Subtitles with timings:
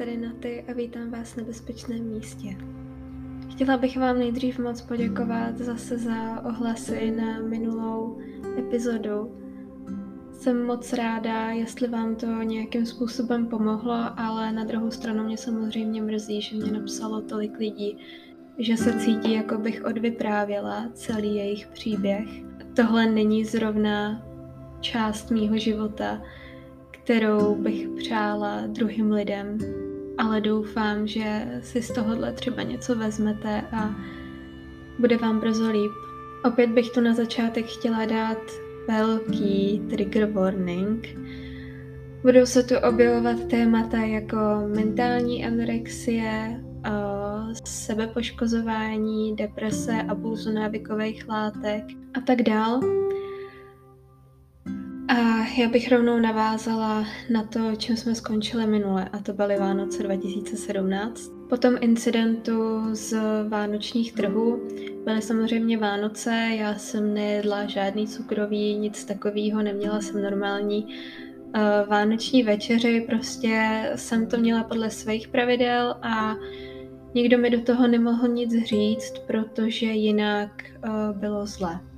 [0.00, 2.56] tady na ty a vítám vás na bezpečném místě.
[3.50, 8.18] Chtěla bych vám nejdřív moc poděkovat zase za ohlasy na minulou
[8.58, 9.36] epizodu.
[10.32, 16.02] Jsem moc ráda, jestli vám to nějakým způsobem pomohlo, ale na druhou stranu mě samozřejmě
[16.02, 17.98] mrzí, že mě napsalo tolik lidí,
[18.58, 22.28] že se cítí, jako bych odvyprávěla celý jejich příběh.
[22.76, 24.26] Tohle není zrovna
[24.80, 26.22] část mýho života,
[26.90, 29.58] kterou bych přála druhým lidem,
[30.20, 33.94] ale doufám, že si z tohohle třeba něco vezmete a
[34.98, 35.90] bude vám brzo líp.
[36.44, 38.38] Opět bych tu na začátek chtěla dát
[38.88, 41.08] velký trigger warning.
[42.22, 44.36] Budou se tu objevovat témata jako
[44.74, 46.60] mentální anorexie,
[47.64, 51.84] sebepoškozování, deprese, abúzu návykových látek
[52.14, 52.80] a tak dál.
[55.10, 60.02] A já bych rovnou navázala na to, čím jsme skončili minule, a to byly Vánoce
[60.02, 61.30] 2017.
[61.48, 64.68] Po tom incidentu z vánočních trhů
[65.04, 72.42] byly samozřejmě Vánoce, já jsem nejedla žádný cukroví, nic takového, neměla jsem normální uh, vánoční
[72.42, 76.34] večeři, prostě jsem to měla podle svých pravidel a
[77.14, 80.50] nikdo mi do toho nemohl nic říct, protože jinak
[80.84, 81.89] uh, bylo zle.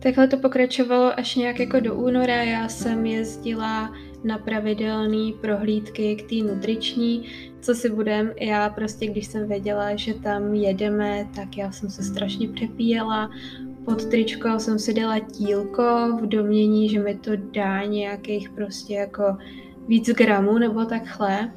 [0.00, 2.42] Takhle to pokračovalo až nějak jako do února.
[2.42, 7.24] Já jsem jezdila na pravidelné prohlídky k té nutriční,
[7.60, 8.32] co si budem.
[8.40, 13.30] Já prostě, když jsem věděla, že tam jedeme, tak já jsem se strašně přepíjela.
[13.84, 15.82] Pod tričko jsem si dala tílko
[16.22, 19.36] v domění, že mi to dá nějakých prostě jako
[19.88, 21.52] víc gramů nebo takhle.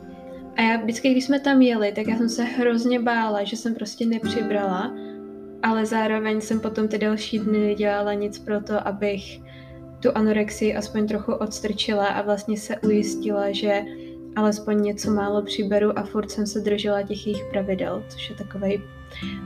[0.57, 3.75] A já vždycky, když jsme tam jeli, tak já jsem se hrozně bála, že jsem
[3.75, 4.93] prostě nepřibrala
[5.63, 9.41] ale zároveň jsem potom ty další dny nedělala nic pro to, abych
[9.99, 13.83] tu anorexii aspoň trochu odstrčila a vlastně se ujistila, že
[14.35, 18.83] alespoň něco málo přiberu a furt jsem se držela těch jejich pravidel, což je takový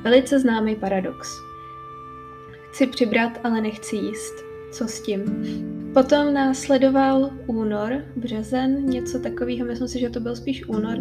[0.03, 1.29] velice známý paradox.
[2.71, 4.33] Chci přibrat, ale nechci jíst.
[4.71, 5.74] Co s tím?
[5.95, 10.97] Potom následoval únor, březen, něco takového, myslím si, že to byl spíš únor.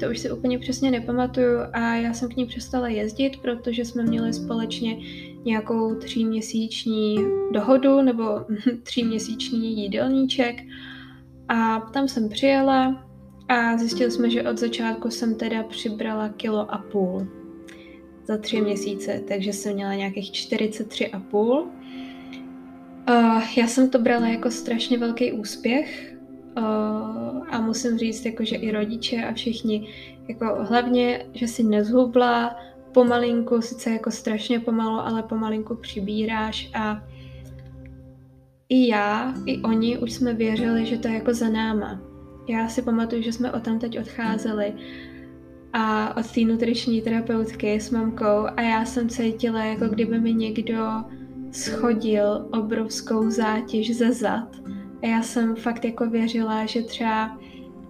[0.00, 4.02] To už si úplně přesně nepamatuju a já jsem k ní přestala jezdit, protože jsme
[4.02, 4.98] měli společně
[5.44, 7.16] nějakou tříměsíční
[7.52, 8.24] dohodu nebo
[8.82, 10.56] tříměsíční jídelníček
[11.48, 13.08] a tam jsem přijela
[13.48, 17.26] a zjistili jsme, že od začátku jsem teda přibrala kilo a půl
[18.24, 21.68] za tři měsíce, takže jsem měla nějakých 43 a půl
[23.10, 26.16] Uh, já jsem to brala jako strašně velký úspěch
[26.56, 26.62] uh,
[27.50, 29.88] a musím říct, jako, že i rodiče a všichni,
[30.28, 32.56] jako hlavně, že si nezhubla,
[32.92, 37.02] pomalinku, sice jako strašně pomalu, ale pomalinku přibíráš a
[38.68, 42.00] i já, i oni už jsme věřili, že to je jako za náma.
[42.48, 44.74] Já si pamatuju, že jsme o tam teď odcházeli
[45.72, 51.04] a od té nutriční terapeutky s mamkou a já jsem cítila, jako kdyby mi někdo
[51.52, 54.56] schodil obrovskou zátěž ze zad.
[55.02, 57.38] A já jsem fakt jako věřila, že třeba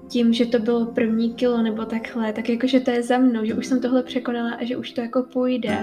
[0.08, 3.44] tím, že to bylo první kilo nebo takhle, tak jako, že to je za mnou,
[3.44, 5.78] že už jsem tohle překonala a že už to jako půjde.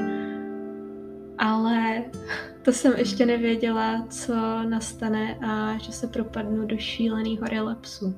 [1.38, 2.04] Ale
[2.62, 4.34] to jsem ještě nevěděla, co
[4.70, 8.16] nastane a že se propadnu do šíleného relapsu.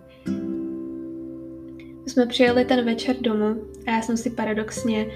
[2.04, 5.08] My jsme přijeli ten večer domů a já jsem si paradoxně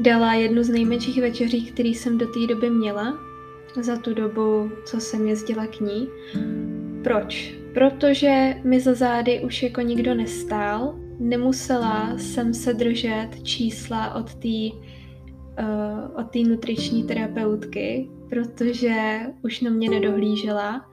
[0.00, 3.29] dala jednu z nejmenších večeří, který jsem do té doby měla,
[3.80, 6.08] za tu dobu, co jsem jezdila k ní.
[7.04, 7.54] Proč?
[7.74, 14.76] Protože mi za zády už jako nikdo nestál, nemusela jsem se držet čísla od té
[14.78, 20.86] uh, od té nutriční terapeutky, protože už na mě nedohlížela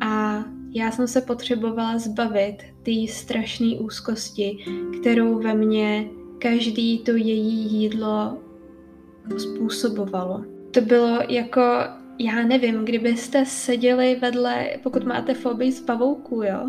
[0.00, 0.44] a
[0.76, 4.58] já jsem se potřebovala zbavit té strašné úzkosti,
[5.00, 6.08] kterou ve mně
[6.38, 8.38] každý to její jídlo
[9.38, 11.60] způsobovalo to bylo jako,
[12.18, 16.68] já nevím, kdybyste seděli vedle, pokud máte fobii z pavouků, jo,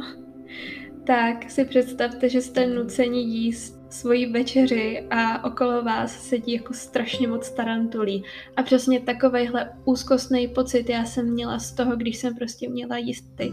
[1.08, 7.28] tak si představte, že jste nuceni jíst svoji večeři a okolo vás sedí jako strašně
[7.28, 8.24] moc tarantulí.
[8.58, 13.36] A přesně takovejhle úzkostný pocit já jsem měla z toho, když jsem prostě měla jíst
[13.36, 13.52] ty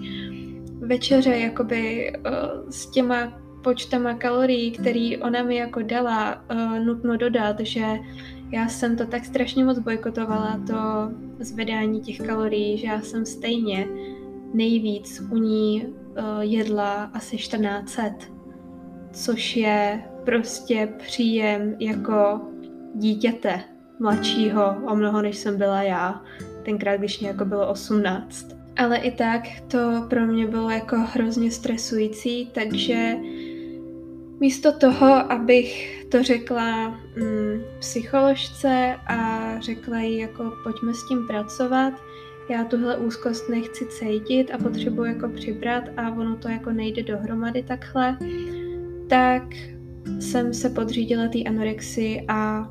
[0.79, 7.61] večeře jakoby uh, s těma počtama kalorií, který ona mi jako dala, uh, nutno dodat,
[7.61, 7.85] že
[8.53, 10.75] já jsem to tak strašně moc bojkotovala, to
[11.45, 13.89] zvedání těch kalorií, že já jsem stejně
[14.55, 18.03] nejvíc u ní uh, jedla asi 1400,
[19.13, 22.41] což je prostě příjem jako
[22.95, 23.61] dítěte
[24.01, 26.23] mladšího o mnoho, než jsem byla já,
[26.63, 28.47] tenkrát, když mě jako bylo 18.
[28.77, 33.17] Ale i tak to pro mě bylo jako hrozně stresující, takže
[34.43, 41.95] Místo toho, abych to řekla mm, psycholožce a řekla jí jako pojďme s tím pracovat,
[42.51, 47.63] já tuhle úzkost nechci cítit a potřebuji jako přibrat a ono to jako nejde dohromady
[47.63, 48.19] takhle,
[49.09, 49.43] tak
[50.21, 52.71] jsem se podřídila té anorexii a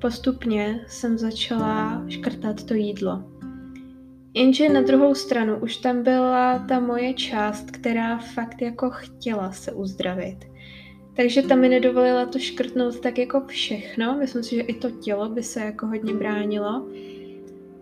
[0.00, 3.24] postupně jsem začala škrtat to jídlo.
[4.34, 9.72] Jenže na druhou stranu už tam byla ta moje část, která fakt jako chtěla se
[9.72, 10.57] uzdravit.
[11.18, 14.16] Takže ta mi nedovolila to škrtnout tak jako všechno.
[14.18, 16.86] Myslím si, že i to tělo by se jako hodně bránilo.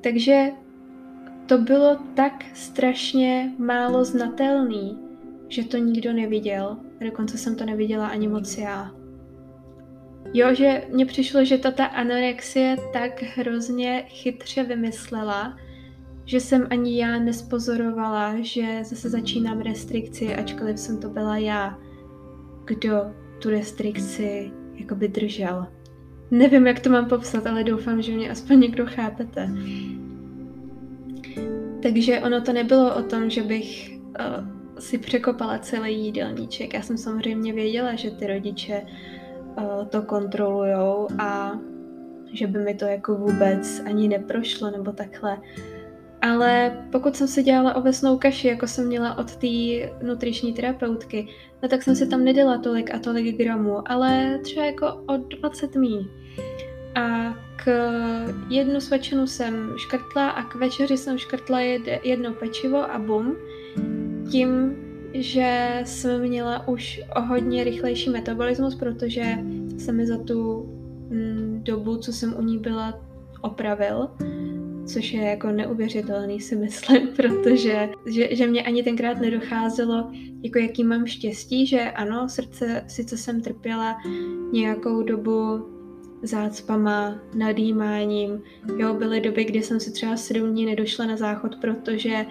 [0.00, 0.50] Takže
[1.46, 4.98] to bylo tak strašně málo znatelný,
[5.48, 6.76] že to nikdo neviděl.
[7.04, 8.94] Dokonce jsem to neviděla ani moc já.
[10.32, 15.56] Jo, že mně přišlo, že to ta anorexie tak hrozně chytře vymyslela,
[16.24, 21.78] že jsem ani já nespozorovala, že zase začínám restrikci, ačkoliv jsem to byla já,
[22.64, 25.66] kdo tu restrikci jakoby držel.
[26.31, 29.50] Nevím, jak to mám popsat, ale doufám, že mě aspoň někdo chápete.
[31.82, 36.75] Takže ono to nebylo o tom, že bych uh, si překopala celý jídelníček.
[36.75, 41.58] Já jsem samozřejmě věděla, že ty rodiče uh, to kontrolujou a
[42.32, 45.38] že by mi to jako vůbec ani neprošlo nebo takhle.
[46.22, 49.46] Ale pokud jsem si dělala ovesnou kaši, jako jsem měla od té
[50.02, 51.28] nutriční terapeutky,
[51.62, 55.74] no tak jsem si tam nedala tolik a tolik gramů, ale třeba jako o 20
[55.74, 56.10] mí.
[56.94, 57.70] A k
[58.50, 61.60] jednu svačinu jsem škrtla a k večeři jsem škrtla
[62.04, 63.36] jedno pečivo a bum.
[64.30, 64.76] Tím,
[65.12, 69.24] že jsem měla už o hodně rychlejší metabolismus, protože
[69.78, 70.62] se mi za tu
[71.08, 73.00] mm, dobu, co jsem u ní byla,
[73.40, 74.08] opravil
[74.86, 80.10] což je jako neuvěřitelný si myslím, protože že, že mě ani tenkrát nedocházelo,
[80.42, 83.96] jako jaký mám štěstí, že ano, srdce, sice jsem trpěla
[84.52, 85.66] nějakou dobu
[86.22, 88.42] zácpama, nadýmáním,
[88.76, 92.26] jo, byly doby, kdy jsem si třeba sedm dní nedošla na záchod, protože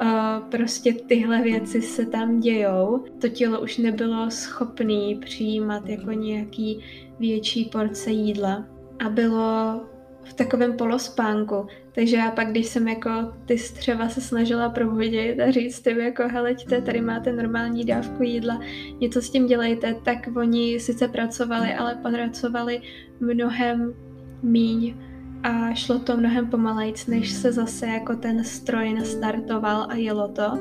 [0.00, 3.04] uh, prostě tyhle věci se tam dějou.
[3.20, 6.80] To tělo už nebylo schopné přijímat jako nějaký
[7.18, 8.64] větší porce jídla
[8.98, 9.80] a bylo
[10.28, 11.66] v takovém polospánku.
[11.92, 13.10] Takže já pak, když jsem jako
[13.46, 18.60] ty střeva se snažila probudit a říct tím jako heleďte, tady máte normální dávku jídla,
[19.00, 22.82] něco s tím dělejte, tak oni sice pracovali, ale pracovali
[23.20, 23.94] mnohem
[24.42, 24.94] míň
[25.42, 30.52] a šlo to mnohem pomalejc, než se zase jako ten stroj nastartoval a jelo to.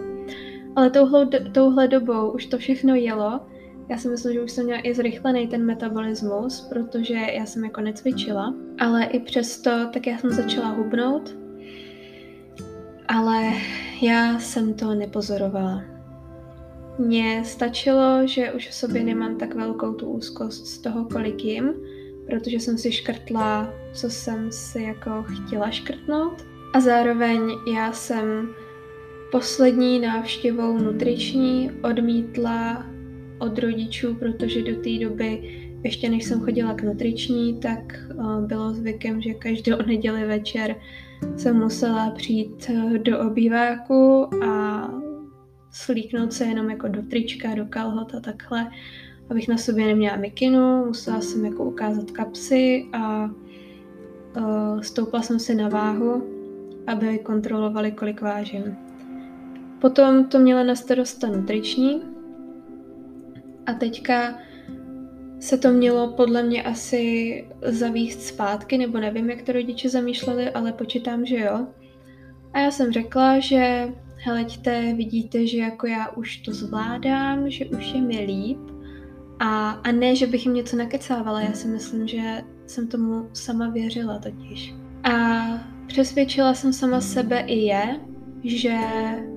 [0.75, 3.39] Ale touhle, touhle dobou už to všechno jelo
[3.89, 7.81] já si myslím, že už jsem měla i zrychlený ten metabolismus, protože já jsem jako
[7.81, 11.37] necvičila, ale i přesto tak já jsem začala hubnout,
[13.07, 13.51] ale
[14.01, 15.83] já jsem to nepozorovala.
[16.99, 21.73] Mně stačilo, že už v sobě nemám tak velkou tu úzkost z toho, kolik jim,
[22.29, 26.45] protože jsem si škrtla, co jsem si jako chtěla škrtnout.
[26.73, 27.41] A zároveň
[27.73, 28.49] já jsem
[29.31, 32.85] poslední návštěvou nutriční odmítla
[33.39, 35.41] od rodičů, protože do té doby,
[35.83, 37.79] ještě než jsem chodila k nutriční, tak
[38.15, 40.75] uh, bylo zvykem, že každou neděli večer
[41.37, 44.89] jsem musela přijít uh, do obýváku a
[45.71, 48.71] slíknout se jenom jako do trička, do kalhot a takhle,
[49.29, 53.29] abych na sobě neměla mikinu, musela jsem jako ukázat kapsy a
[54.37, 56.23] uh, stoupla jsem si na váhu,
[56.87, 58.77] aby kontrolovali, kolik vážím.
[59.81, 62.01] Potom to měla na starosta nutriční,
[63.65, 64.39] a teďka
[65.39, 70.73] se to mělo podle mě asi zavíst zpátky, nebo nevím, jak to rodiče zamýšleli, ale
[70.73, 71.67] počítám, že jo.
[72.53, 77.93] A já jsem řekla, že heleďte, vidíte, že jako já už to zvládám, že už
[77.93, 78.59] je mi líp.
[79.39, 83.69] A, a ne, že bych jim něco nakecávala, já si myslím, že jsem tomu sama
[83.69, 84.73] věřila totiž.
[85.03, 85.43] A
[85.87, 87.99] přesvědčila jsem sama sebe i je,
[88.43, 88.77] že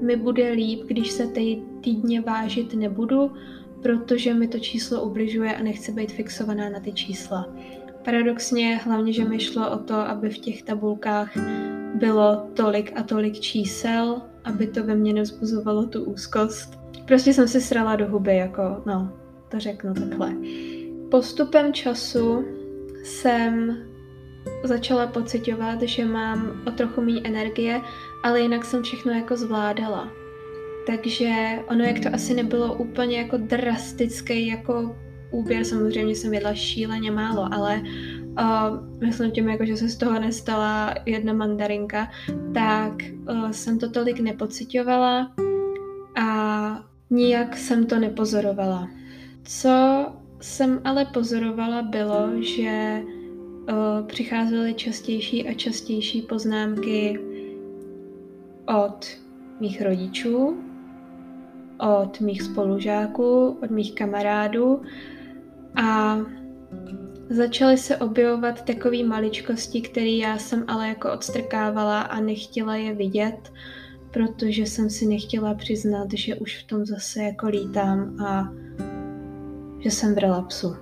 [0.02, 3.32] mi bude líp, když se tej týdně vážit nebudu,
[3.82, 7.48] protože mi to číslo ubližuje a nechci být fixovaná na ty čísla.
[8.04, 11.36] Paradoxně hlavně, že mi šlo o to, aby v těch tabulkách
[11.94, 16.78] bylo tolik a tolik čísel, aby to ve mně nevzbuzovalo tu úzkost.
[17.04, 19.12] Prostě jsem si srala do huby, jako, no,
[19.48, 20.34] to řeknu takhle.
[21.10, 22.44] Postupem času
[23.04, 23.76] jsem
[24.64, 27.80] začala pocitovat, že mám o trochu méně energie,
[28.24, 30.08] ale jinak jsem všechno jako zvládala.
[30.88, 34.96] Takže ono, jak to asi nebylo úplně jako drastický jako
[35.30, 37.82] úběr, samozřejmě jsem jedla šíleně málo, ale
[38.40, 42.10] uh, myslím tím, jako, že se z toho nestala jedna mandarinka,
[42.54, 42.92] tak
[43.30, 45.32] uh, jsem to tolik nepocitovala
[46.16, 48.88] a nijak jsem to nepozorovala.
[49.44, 50.06] Co
[50.40, 53.02] jsem ale pozorovala, bylo, že
[53.68, 57.20] o, přicházely častější a častější poznámky
[58.66, 59.06] od
[59.60, 60.67] mých rodičů,
[61.80, 64.82] od mých spolužáků, od mých kamarádů
[65.82, 66.18] a
[67.30, 73.52] začaly se objevovat takové maličkosti, které já jsem ale jako odstrkávala a nechtěla je vidět,
[74.10, 78.52] protože jsem si nechtěla přiznat, že už v tom zase jako lítám a
[79.80, 80.76] že jsem v relapsu.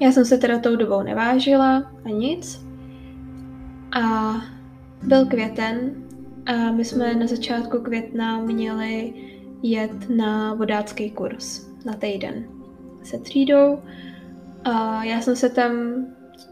[0.00, 2.66] Já jsem se teda tou dobou nevážila a nic.
[4.00, 4.34] A
[5.02, 6.01] byl květen
[6.46, 9.14] a my jsme na začátku května měli
[9.62, 12.62] jet na vodácký kurz na týden
[13.04, 13.78] se třídou.
[14.64, 15.72] A já jsem se tam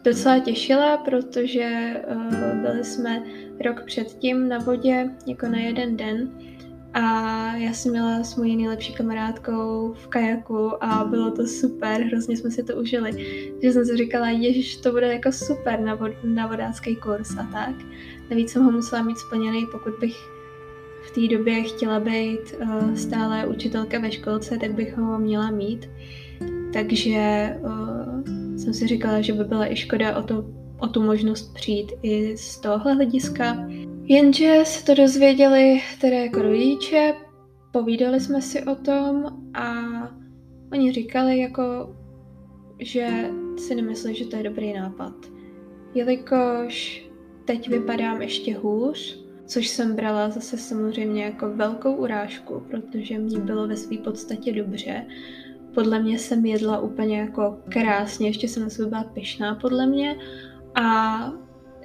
[0.05, 3.23] docela těšila, protože uh, byli jsme
[3.65, 6.31] rok předtím na vodě, jako na jeden den.
[6.95, 7.03] A
[7.57, 12.51] já jsem měla s mojí nejlepší kamarádkou v kajaku a bylo to super, hrozně jsme
[12.51, 13.13] si to užili.
[13.53, 17.49] Takže jsem si říkala, ježiš, to bude jako super na, vod, na vodácký kurz a
[17.53, 17.75] tak.
[18.31, 20.17] Navíc jsem ho musela mít splněný, pokud bych
[21.03, 25.91] v té době chtěla být uh, stále učitelka ve školce, tak bych ho měla mít.
[26.73, 30.45] Takže uh, jsem si říkala, že by byla i škoda o, to,
[30.79, 33.57] o tu možnost přijít i z tohohle hlediska.
[34.03, 37.15] Jenže se to dozvěděli teda jako rodiče,
[37.73, 39.75] povídali jsme si o tom a
[40.73, 41.97] oni říkali jako,
[42.79, 45.15] že si nemyslí, že to je dobrý nápad.
[45.95, 47.10] Jelikož
[47.51, 53.69] teď vypadám ještě hůř, což jsem brala zase samozřejmě jako velkou urážku, protože mě bylo
[53.69, 55.07] ve své podstatě dobře.
[55.75, 60.17] Podle mě jsem jedla úplně jako krásně, ještě jsem na sebe byla pyšná podle mě
[60.75, 61.33] a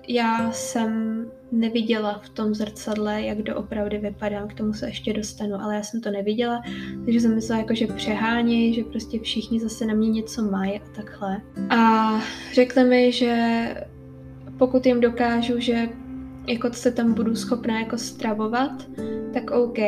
[0.07, 5.75] já jsem neviděla v tom zrcadle, jak doopravdy vypadám, k tomu se ještě dostanu, ale
[5.75, 6.62] já jsem to neviděla,
[7.05, 10.84] takže jsem myslela jako, že přehání, že prostě všichni zase na mě něco mají a
[10.95, 11.41] takhle.
[11.69, 12.19] A
[12.53, 13.36] řekli mi, že
[14.57, 15.89] pokud jim dokážu, že
[16.47, 18.88] jako se tam budu schopná jako stravovat,
[19.33, 19.79] tak OK.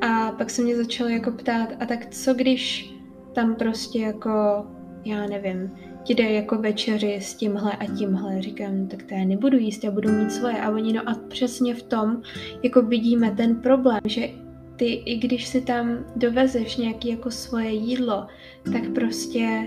[0.00, 2.94] A pak se mě začali jako ptát, a tak co když
[3.32, 4.66] tam prostě jako,
[5.04, 5.70] já nevím,
[6.04, 8.42] ti jde jako večeři s tímhle a tímhle.
[8.42, 10.60] Říkám, no, tak to já nebudu jíst, já budu mít svoje.
[10.60, 12.22] A oni, no a přesně v tom,
[12.62, 14.28] jako vidíme ten problém, že
[14.76, 18.26] ty, i když si tam dovezeš nějaký jako svoje jídlo,
[18.72, 19.66] tak prostě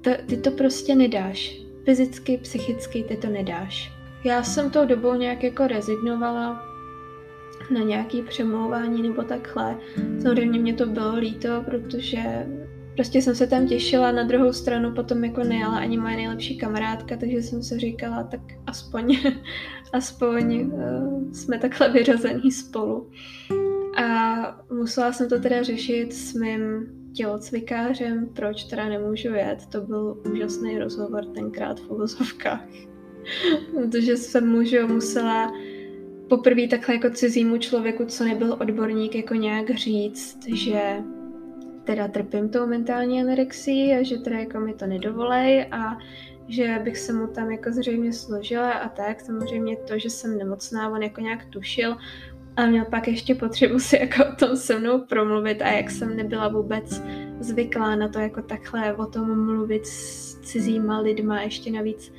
[0.00, 1.63] to, ty to prostě nedáš.
[1.84, 3.92] Fyzicky, psychicky ty to nedáš.
[4.24, 6.66] Já jsem tou dobou nějak jako rezignovala
[7.70, 9.76] na nějaký přemlouvání nebo takhle.
[10.22, 12.46] Samozřejmě mě to bylo líto, protože
[12.94, 17.16] Prostě jsem se tam těšila, na druhou stranu potom jako nejela ani moje nejlepší kamarádka,
[17.16, 19.18] takže jsem se říkala, tak aspoň,
[19.92, 23.10] aspoň uh, jsme takhle vyřazení spolu.
[24.02, 24.36] A
[24.72, 29.66] musela jsem to teda řešit s mým tělocvikářem, proč teda nemůžu jet.
[29.66, 32.68] To byl úžasný rozhovor tenkrát v uvozovkách.
[33.74, 35.52] Protože jsem mužu musela
[36.28, 40.96] poprvé takhle jako cizímu člověku, co nebyl odborník, jako nějak říct, že
[41.84, 45.98] teda trpím tou mentální anorexii a že teda jako mi to nedovolej a
[46.48, 49.20] že bych se mu tam jako zřejmě složila a tak.
[49.20, 51.96] Samozřejmě to, že jsem nemocná, on jako nějak tušil
[52.56, 56.16] a měl pak ještě potřebu si jako o tom se mnou promluvit a jak jsem
[56.16, 57.02] nebyla vůbec
[57.40, 62.12] zvyklá na to jako takhle o tom mluvit s cizíma lidma, ještě navíc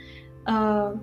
[0.50, 1.00] uh,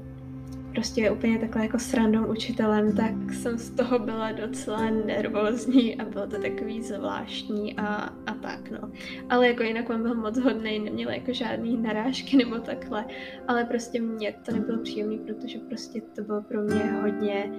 [0.72, 6.26] prostě úplně takhle jako srandom učitelem, tak jsem z toho byla docela nervózní a bylo
[6.26, 7.94] to takový zvláštní a,
[8.26, 8.90] a tak no.
[9.30, 13.04] Ale jako jinak on byl moc hodný, neměl jako žádný narážky nebo takhle,
[13.48, 17.52] ale prostě mě to nebylo příjemný, protože prostě to bylo pro mě hodně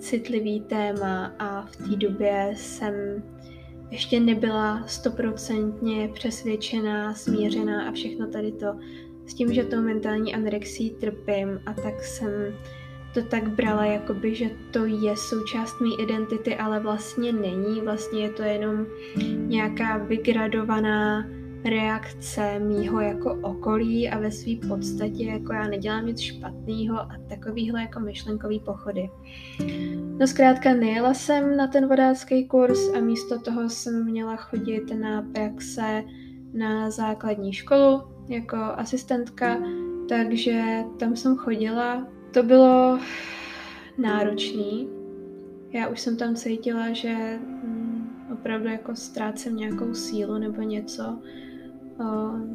[0.00, 2.94] citlivý téma a v té době jsem
[3.90, 8.66] ještě nebyla stoprocentně přesvědčená, smířená a všechno tady to
[9.26, 12.30] s tím, že to mentální anorexii trpím a tak jsem
[13.14, 17.80] to tak brala, jakoby, že to je součást mé identity, ale vlastně není.
[17.80, 18.86] Vlastně je to jenom
[19.46, 21.26] nějaká vygradovaná
[21.64, 27.80] reakce mýho jako okolí a ve své podstatě jako já nedělám nic špatného a takovýhle
[27.82, 29.10] jako myšlenkový pochody.
[30.18, 35.22] No zkrátka nejela jsem na ten vodácký kurz a místo toho jsem měla chodit na
[35.22, 36.04] praxe
[36.52, 39.62] na základní školu, jako asistentka,
[40.08, 42.06] takže tam jsem chodila.
[42.34, 42.98] To bylo
[43.98, 44.88] náročný.
[45.72, 51.18] Já už jsem tam cítila, že mm, opravdu jako ztrácím nějakou sílu nebo něco.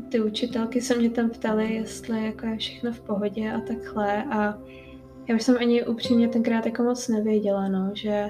[0.09, 4.59] Ty učitelky se mě tam ptaly, jestli jako je všechno v pohodě a takhle a
[5.27, 8.29] já už jsem ani upřímně tenkrát jako moc nevěděla, no, že,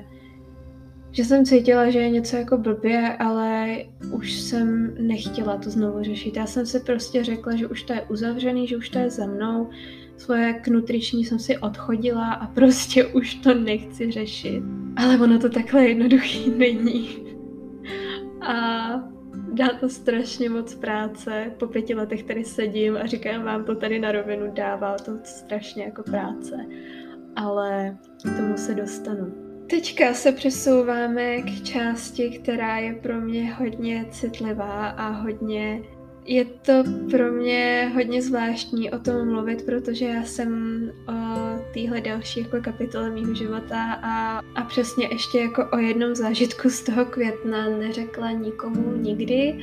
[1.12, 3.78] že jsem cítila, že je něco jako blbě, ale
[4.12, 6.38] už jsem nechtěla to znovu řešit.
[6.38, 9.26] Já jsem si prostě řekla, že už to je uzavřený, že už to je za
[9.26, 9.70] mnou.
[10.18, 14.64] Svoje knutriční jsem si odchodila a prostě už to nechci řešit.
[14.96, 17.10] Ale ono to takhle jednoduchý není.
[18.42, 19.15] A
[19.56, 21.52] dá to strašně moc práce.
[21.60, 25.84] Po pěti letech tady sedím a říkám vám to tady na rovinu, dává to strašně
[25.84, 26.66] jako práce.
[27.36, 29.34] Ale k tomu se dostanu.
[29.70, 35.82] Teďka se přesouváme k části, která je pro mě hodně citlivá a hodně
[36.26, 41.45] je to pro mě hodně zvláštní o tom mluvit, protože já jsem o
[41.76, 46.84] téhle další jako kapitole mýho života a, a přesně ještě jako o jednom zážitku z
[46.84, 49.60] toho května neřekla nikomu nikdy.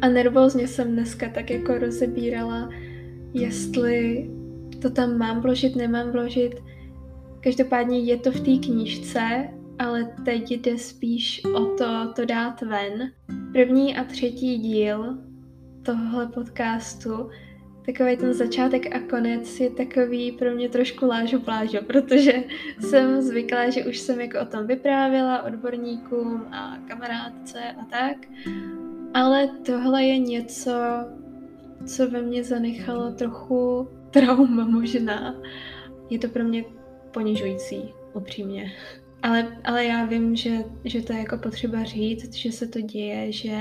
[0.00, 2.68] A nervózně jsem dneska tak jako rozebírala,
[3.34, 4.30] jestli
[4.82, 6.62] to tam mám vložit, nemám vložit,
[7.42, 13.12] Každopádně je to v té knížce, ale teď jde spíš o to, to dát ven.
[13.52, 15.18] První a třetí díl
[15.82, 17.30] tohle podcastu,
[17.86, 22.44] takový ten začátek a konec je takový pro mě trošku lážo plážo, protože
[22.80, 28.16] jsem zvyklá, že už jsem jako o tom vyprávěla odborníkům a kamarádce a tak,
[29.14, 30.72] ale tohle je něco,
[31.86, 35.34] co ve mně zanechalo trochu trauma možná.
[36.10, 36.64] Je to pro mě
[37.10, 38.72] ponižující, upřímně.
[39.22, 43.32] Ale, ale já vím, že, že to je jako potřeba říct, že se to děje,
[43.32, 43.58] že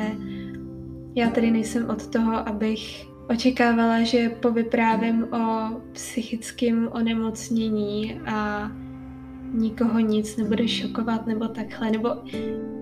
[1.16, 8.72] já tady nejsem od toho, abych očekávala, že povyprávím o psychickém onemocnění a
[9.54, 12.10] nikoho nic nebude šokovat nebo takhle, nebo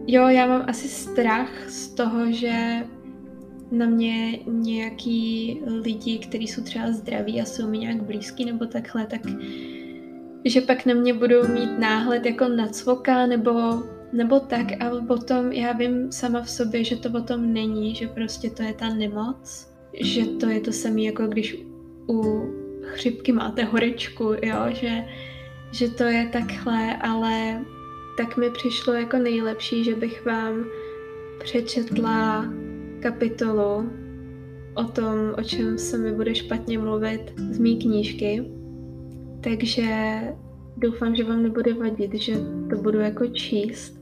[0.07, 2.85] jo, já mám asi strach z toho, že
[3.71, 9.05] na mě nějaký lidi, kteří jsou třeba zdraví a jsou mi nějak blízký nebo takhle,
[9.05, 9.21] tak
[10.45, 15.51] že pak na mě budou mít náhled jako na cvoka nebo, nebo tak, ale potom
[15.51, 18.93] já vím sama v sobě, že to o tom není, že prostě to je ta
[18.93, 21.57] nemoc, že to je to samé jako když
[22.09, 22.49] u
[22.81, 25.03] chřipky máte horečku, jo, že,
[25.71, 27.65] že to je takhle, ale
[28.17, 30.65] tak mi přišlo jako nejlepší, že bych vám
[31.43, 32.45] přečetla
[33.01, 33.89] kapitolu
[34.73, 38.45] o tom, o čem se mi bude špatně mluvit z mý knížky.
[39.43, 39.87] Takže
[40.77, 42.33] doufám, že vám nebude vadit, že
[42.69, 43.98] to budu jako číst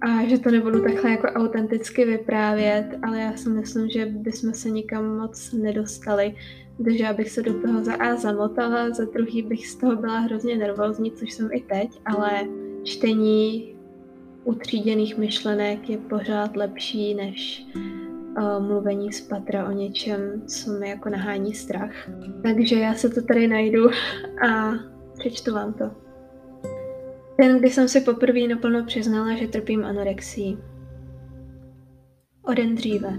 [0.00, 4.70] a že to nebudu takhle jako autenticky vyprávět, ale já si myslím, že bychom se
[4.70, 6.34] nikam moc nedostali,
[6.84, 10.18] takže já bych se do toho za A zamotala, za druhý bych z toho byla
[10.18, 12.30] hrozně nervózní, což jsem i teď, ale
[12.84, 13.74] čtení
[14.44, 21.08] utříděných myšlenek je pořád lepší než uh, mluvení z patra o něčem, co mi jako
[21.08, 22.10] nahání strach.
[22.42, 23.90] Takže já se to tady najdu
[24.48, 24.72] a
[25.18, 26.07] přečtu vám to.
[27.40, 30.58] Den, kdy jsem si poprvé naplno přiznala, že trpím anorexií.
[32.42, 33.18] O den dříve.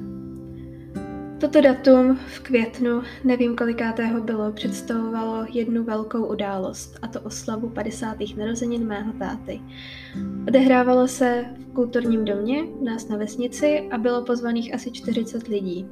[1.40, 8.18] Toto datum v květnu, nevím kolikátého bylo, představovalo jednu velkou událost, a to oslavu 50.
[8.38, 9.62] narozenin mého táty.
[10.48, 15.88] Odehrávalo se v kulturním domě, nás na vesnici, a bylo pozvaných asi 40 lidí.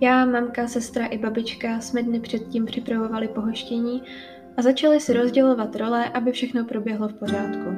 [0.00, 4.02] Já, mamka, sestra i babička jsme dny předtím připravovali pohoštění
[4.60, 7.70] a začali si rozdělovat role, aby všechno proběhlo v pořádku.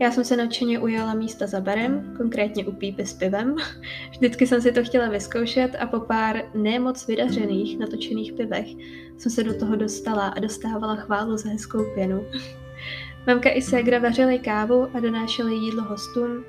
[0.00, 3.56] Já jsem se nadšeně ujala místa za barem, konkrétně u pípy s pivem.
[4.10, 8.66] Vždycky jsem si to chtěla vyzkoušet a po pár nemoc vydařených, natočených pivech
[9.18, 12.26] jsem se do toho dostala a dostávala chválu za hezkou pěnu.
[13.26, 16.44] Mamka i ségra vařily kávu a donášely jídlo hostům.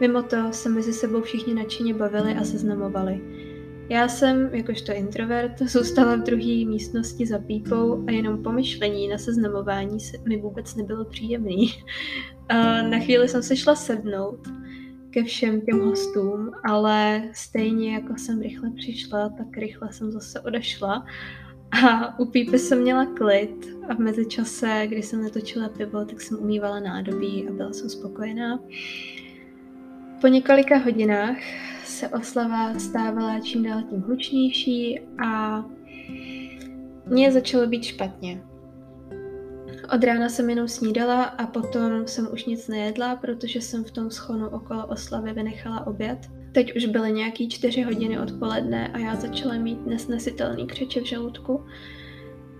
[0.00, 3.20] Mimo to se mezi sebou všichni nadšeně bavili a seznamovali.
[3.88, 9.98] Já jsem, jakožto introvert, zůstala v druhé místnosti za pípou a jenom pomyšlení na seznamování
[10.28, 11.72] mi vůbec nebylo příjemný.
[12.90, 14.38] Na chvíli jsem se šla sednout
[15.10, 21.06] ke všem těm hostům, ale stejně jako jsem rychle přišla, tak rychle jsem zase odešla.
[21.84, 26.38] A u pípy jsem měla klid a v mezičase, kdy jsem netočila pivo, tak jsem
[26.38, 28.60] umývala nádobí a byla jsem spokojená.
[30.20, 31.36] Po několika hodinách
[31.94, 35.64] se oslava stávala čím dál tím hlučnější a
[37.06, 38.42] mně začalo být špatně.
[39.94, 44.10] Od rána jsem jenom snídala a potom jsem už nic nejedla, protože jsem v tom
[44.10, 46.18] schonu okolo oslavy vynechala oběd.
[46.52, 51.64] Teď už byly nějaký čtyři hodiny odpoledne a já začala mít nesnesitelný křeče v žaludku.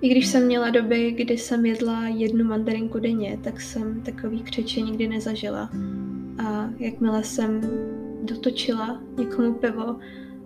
[0.00, 4.80] I když jsem měla doby, kdy jsem jedla jednu mandarinku denně, tak jsem takový křeče
[4.80, 5.70] nikdy nezažila.
[6.46, 7.60] A jakmile jsem
[8.24, 9.96] dotočila někomu pivo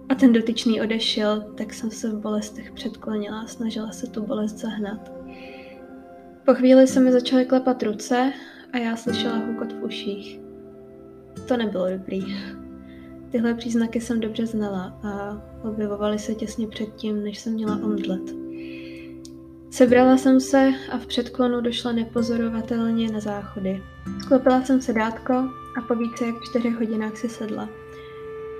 [0.08, 4.58] a ten dotyčný odešel, tak jsem se v bolestech předklonila a snažila se tu bolest
[4.58, 5.12] zahnat.
[6.44, 8.32] Po chvíli se mi začaly klepat ruce
[8.72, 10.40] a já slyšela hukot v uších.
[11.48, 12.20] to nebylo dobrý.
[13.30, 18.47] Tyhle příznaky jsem dobře znala a objevovaly se těsně předtím, než jsem měla omdlet.
[19.70, 23.82] Sebrala jsem se a v předklonu došla nepozorovatelně na záchody.
[24.20, 25.34] Sklopila jsem se dátko
[25.78, 27.68] a po více jak čtyřech hodinách si sedla.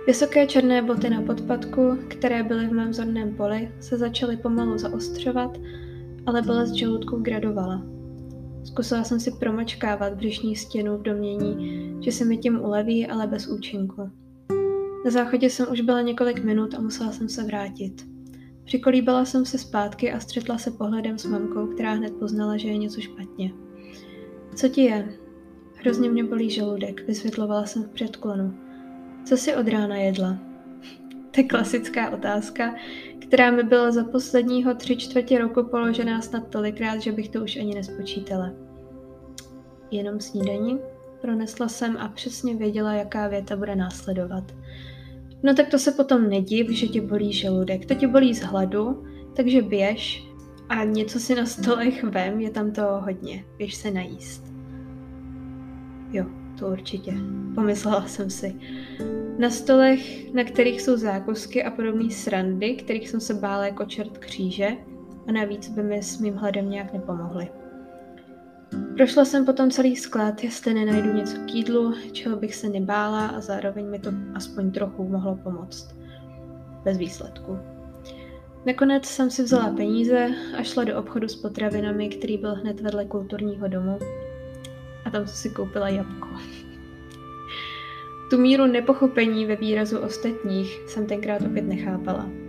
[0.07, 5.59] Vysoké černé boty na podpadku, které byly v mém zorném poli, se začaly pomalu zaostřovat,
[6.27, 7.83] ale bolest žaludku gradovala.
[8.65, 13.47] Zkusila jsem si promačkávat břišní stěnu v domění, že se mi tím uleví, ale bez
[13.47, 14.11] účinku.
[15.05, 18.18] Na záchodě jsem už byla několik minut a musela jsem se vrátit.
[18.69, 22.77] Přikolíbala jsem se zpátky a střetla se pohledem s mamkou, která hned poznala, že je
[22.77, 23.53] něco špatně.
[24.55, 25.09] Co ti je?
[25.75, 28.55] Hrozně mě bolí žaludek, vysvětlovala jsem v předklonu.
[29.25, 30.39] Co jsi od rána jedla?
[31.31, 32.75] To je klasická otázka,
[33.19, 37.57] která mi byla za posledního tři čtvrtě roku položená snad tolikrát, že bych to už
[37.57, 38.51] ani nespočítala.
[39.91, 40.79] Jenom snídaní?
[41.21, 44.45] Pronesla jsem a přesně věděla, jaká věta bude následovat.
[45.43, 47.87] No tak to se potom nediv, že tě bolí žaludek.
[47.87, 49.05] To tě bolí z hladu,
[49.37, 50.29] takže běž
[50.69, 53.45] a něco si na stolech vem, je tam toho hodně.
[53.59, 54.45] Běž se najíst.
[56.13, 56.25] Jo,
[56.59, 57.15] to určitě.
[57.55, 58.55] Pomyslela jsem si.
[59.39, 64.19] Na stolech, na kterých jsou zákusky a podobné srandy, kterých jsem se bála jako čert
[64.19, 64.69] kříže,
[65.27, 67.49] a navíc by mi s mým hladem nějak nepomohly.
[68.97, 73.41] Prošla jsem potom celý sklad, jestli nenajdu něco k jídlu, čeho bych se nebála a
[73.41, 75.95] zároveň mi to aspoň trochu mohlo pomoct.
[76.85, 77.59] Bez výsledku.
[78.67, 80.29] Nakonec jsem si vzala peníze
[80.59, 83.99] a šla do obchodu s potravinami, který byl hned vedle kulturního domu.
[85.05, 86.29] A tam jsem si koupila jabko.
[88.31, 92.48] Tu míru nepochopení ve výrazu ostatních jsem tenkrát opět nechápala.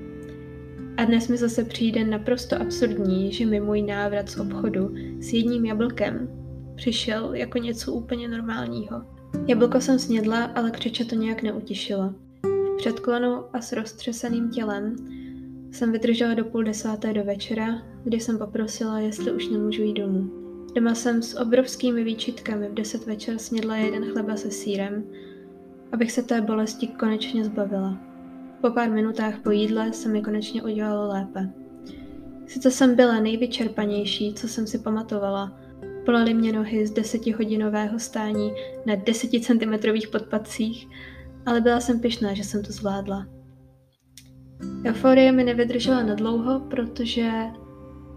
[0.99, 5.65] A dnes mi zase přijde naprosto absurdní, že mi můj návrat z obchodu s jedním
[5.65, 6.29] jablkem
[6.75, 9.01] přišel jako něco úplně normálního.
[9.47, 12.13] Jablko jsem snědla, ale křeče to nějak neutišilo.
[12.43, 14.95] V předklonu a s roztřeseným tělem
[15.71, 20.31] jsem vydržela do půl desáté do večera, kdy jsem poprosila, jestli už nemůžu jít domů.
[20.75, 25.03] Doma jsem s obrovskými výčitkami v deset večer snědla jeden chleba se sírem,
[25.91, 28.08] abych se té bolesti konečně zbavila.
[28.61, 31.49] Po pár minutách po jídle se mi konečně udělalo lépe.
[32.47, 35.59] Sice jsem byla nejvyčerpanější, co jsem si pamatovala.
[36.05, 38.51] Bolely mě nohy z desetihodinového stání
[38.85, 40.87] na deseticentimetrových podpacích,
[41.45, 43.25] ale byla jsem pyšná, že jsem to zvládla.
[44.85, 47.31] Euforie mi nevydržela na dlouho, protože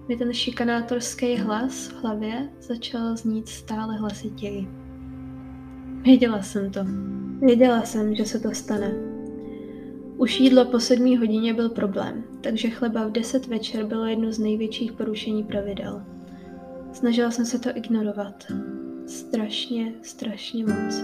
[0.09, 4.69] mi ten šikanátorský hlas v hlavě začal znít stále hlasitěji.
[6.03, 6.81] Věděla jsem to.
[7.41, 9.12] Věděla jsem, že se to stane.
[10.17, 14.39] Už jídlo po sedmí hodině byl problém, takže chleba v deset večer bylo jedno z
[14.39, 16.03] největších porušení pravidel.
[16.93, 18.45] Snažila jsem se to ignorovat.
[19.07, 21.03] Strašně, strašně moc.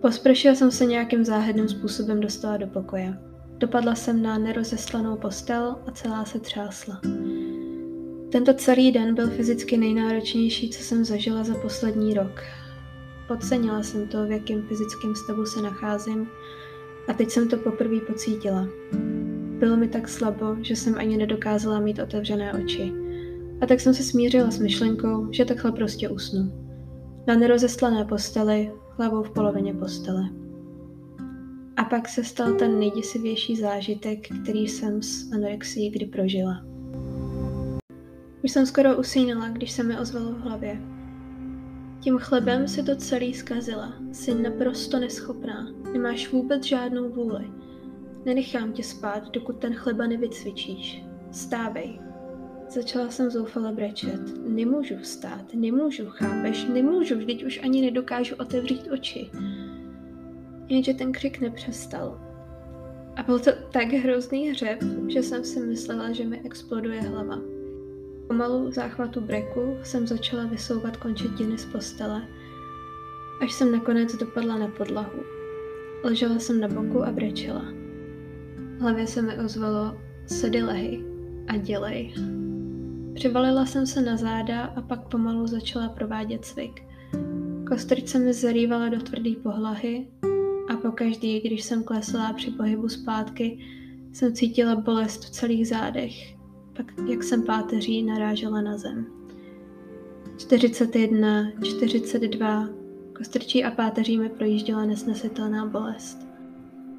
[0.00, 3.18] Po jsem se nějakým záhadným způsobem dostala do pokoje.
[3.58, 7.00] Dopadla jsem na nerozeslanou postel a celá se třásla.
[8.32, 12.42] Tento celý den byl fyzicky nejnáročnější, co jsem zažila za poslední rok.
[13.28, 16.28] Podcenila jsem to, v jakém fyzickém stavu se nacházím
[17.08, 18.68] a teď jsem to poprvé pocítila.
[19.58, 22.92] Bylo mi tak slabo, že jsem ani nedokázala mít otevřené oči.
[23.60, 26.52] A tak jsem se smířila s myšlenkou, že takhle prostě usnu.
[27.26, 30.22] Na nerozeslané posteli, hlavou v polovině postele.
[31.76, 36.64] A pak se stal ten nejděsivější zážitek, který jsem s anorexií kdy prožila.
[38.44, 40.97] Už jsem skoro usínala, když se mi ozvalo v hlavě.
[42.08, 43.92] Tím chlebem si to celý zkazila.
[44.12, 45.72] Jsi naprosto neschopná.
[45.92, 47.44] Nemáš vůbec žádnou vůli.
[48.24, 51.02] Nenechám tě spát, dokud ten chleba nevycvičíš.
[51.32, 52.00] Stávej.
[52.68, 54.48] Začala jsem zoufale brečet.
[54.48, 56.64] Nemůžu vstát, nemůžu, chápeš?
[56.64, 59.30] Nemůžu, vždyť už ani nedokážu otevřít oči.
[60.68, 62.20] Jenže ten křik nepřestal.
[63.16, 67.57] A byl to tak hrozný hřeb, že jsem si myslela, že mi exploduje hlava.
[68.28, 72.28] Pomalu v záchvatu breku jsem začala vysouvat končetiny z postele,
[73.40, 75.22] až jsem nakonec dopadla na podlahu.
[76.04, 77.64] Ležela jsem na boku a brečela.
[78.78, 81.04] V hlavě se mi ozvalo, sedy lehy
[81.48, 82.14] a dělej.
[83.14, 86.82] Přivalila jsem se na záda a pak pomalu začala provádět cvik.
[87.68, 90.06] Kostrč mi zarývala do tvrdé pohlahy
[90.68, 93.58] a pokaždý, když jsem klesla při pohybu zpátky,
[94.12, 96.37] jsem cítila bolest v celých zádech
[97.10, 99.06] jak jsem páteří narážela na zem.
[100.36, 102.68] 41, 42,
[103.16, 106.18] kostrčí a páteří mi projížděla nesnesitelná bolest.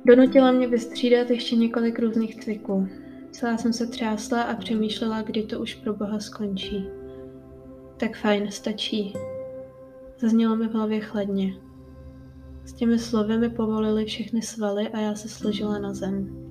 [0.06, 2.88] Donutila mě vystřídat ještě několik různých cviků.
[3.32, 6.86] Celá jsem se třásla a přemýšlela, kdy to už pro boha skončí.
[7.98, 9.13] Tak fajn, stačí.
[10.20, 11.56] Zaznělo mi v hlavě chladně.
[12.76, 16.49] těmi slovy mi povolili všechny svaly a já se složila na zem.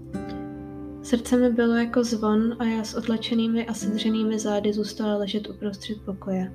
[1.08, 6.00] Srdce mi bylo jako zvon a já s otlačenými a sedřenými zády zůstala ležet uprostřed
[6.04, 6.52] pokoje.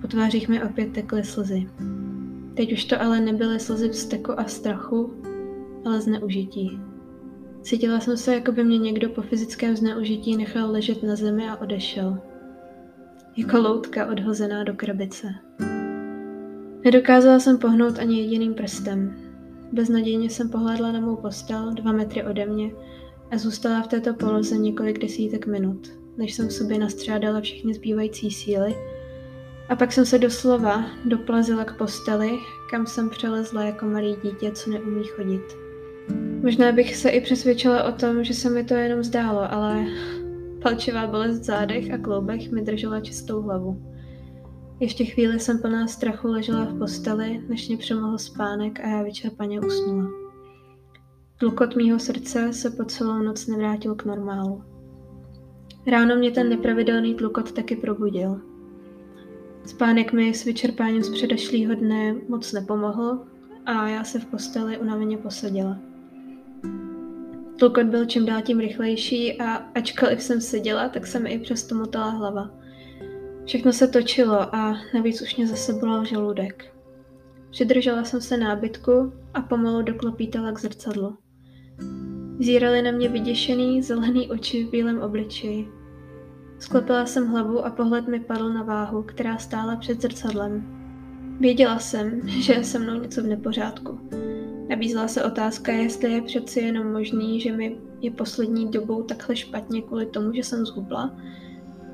[0.00, 1.68] Po tvářích mi opět tekly slzy.
[2.54, 5.14] Teď už to ale nebyly slzy vzteku a strachu,
[5.84, 6.80] ale zneužití.
[7.62, 11.56] Cítila jsem se, jako by mě někdo po fyzickém zneužití nechal ležet na zemi a
[11.56, 12.18] odešel.
[13.36, 15.34] Jako loutka odhozená do krabice.
[16.84, 19.16] Nedokázala jsem pohnout ani jediným prstem.
[19.72, 22.70] Beznadějně jsem pohledla na mou postel, dva metry ode mě,
[23.30, 28.30] a zůstala v této poloze několik desítek minut, než jsem v sobě nastřádala všechny zbývající
[28.30, 28.74] síly
[29.68, 32.30] a pak jsem se doslova doplazila k posteli,
[32.70, 35.42] kam jsem přelezla jako malý dítě, co neumí chodit.
[36.42, 39.86] Možná bych se i přesvědčila o tom, že se mi to jenom zdálo, ale
[40.62, 43.82] palčivá bolest v zádech a kloubech mi držela čistou hlavu.
[44.80, 49.60] Ještě chvíli jsem plná strachu ležela v posteli, než mě přemohl spánek a já vyčerpaně
[49.60, 50.23] usnula.
[51.38, 54.64] Tlukot mýho srdce se po celou noc nevrátil k normálu.
[55.86, 58.40] Ráno mě ten nepravidelný tlukot taky probudil.
[59.66, 63.26] Spánek mi s vyčerpáním z předešlého dne moc nepomohl
[63.66, 65.78] a já se v posteli unaveně posadila.
[67.58, 71.74] Tlukot byl čím dál tím rychlejší a ačkoliv jsem seděla, tak se mi i přesto
[71.74, 72.50] motala hlava.
[73.44, 76.74] Všechno se točilo a navíc už mě zase bolel žaludek.
[77.50, 81.23] Přidržela jsem se nábytku a pomalu doklopítala k zrcadlu.
[82.38, 85.68] Zírali na mě vyděšený, zelený oči v bílém obličeji.
[86.58, 90.64] Sklepila jsem hlavu a pohled mi padl na váhu, která stála před zrcadlem.
[91.40, 94.00] Věděla jsem, že je se mnou něco v nepořádku.
[94.68, 99.82] Nabízela se otázka, jestli je přeci jenom možný, že mi je poslední dobou takhle špatně
[99.82, 101.16] kvůli tomu, že jsem zhubla,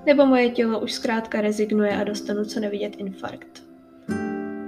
[0.07, 3.62] nebo moje tělo už zkrátka rezignuje a dostanu co nevidět infarkt.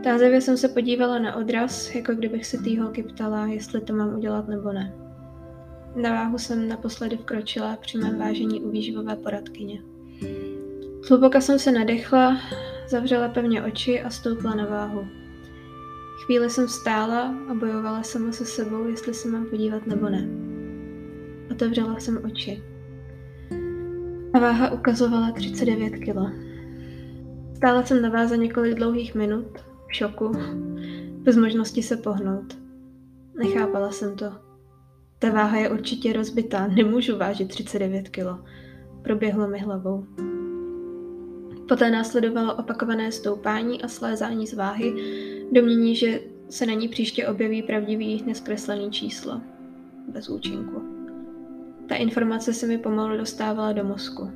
[0.05, 4.15] Tázavě jsem se podívala na odraz, jako kdybych se té holky ptala, jestli to mám
[4.15, 5.02] udělat nebo ne.
[5.97, 9.83] Na váhu jsem naposledy vkročila při mém vážení u výživové poradkyně.
[11.09, 12.41] Hluboka jsem se nadechla,
[12.89, 15.07] zavřela pevně oči a stoupla na váhu.
[16.25, 20.29] Chvíli jsem stála a bojovala sama se sebou, jestli se mám podívat nebo ne.
[21.51, 22.63] Otevřela jsem oči.
[24.35, 26.17] A váha ukazovala 39 kg.
[27.57, 30.33] Stála jsem na váze několik dlouhých minut, v šoku,
[31.23, 32.59] bez možnosti se pohnout.
[33.39, 34.52] Nechápala jsem to.
[35.23, 38.27] Ta váha je určitě rozbitá, nemůžu vážit 39 kg.
[39.03, 40.07] Proběhlo mi hlavou.
[41.69, 44.95] Poté následovalo opakované stoupání a slézání z váhy,
[45.53, 49.41] domění, že se na ní příště objeví pravdivý neskreslený číslo.
[50.09, 50.83] Bez účinku.
[51.89, 54.31] Ta informace se mi pomalu dostávala do mozku.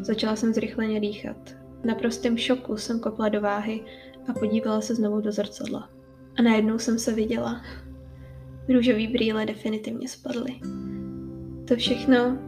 [0.00, 1.56] Začala jsem zrychleně dýchat.
[1.82, 3.84] V naprostém šoku jsem kopla do váhy
[4.28, 5.90] a podívala se znovu do zrcadla.
[6.38, 7.60] A najednou jsem se viděla.
[8.68, 10.60] Růžový brýle definitivně spadly.
[11.68, 12.38] To všechno,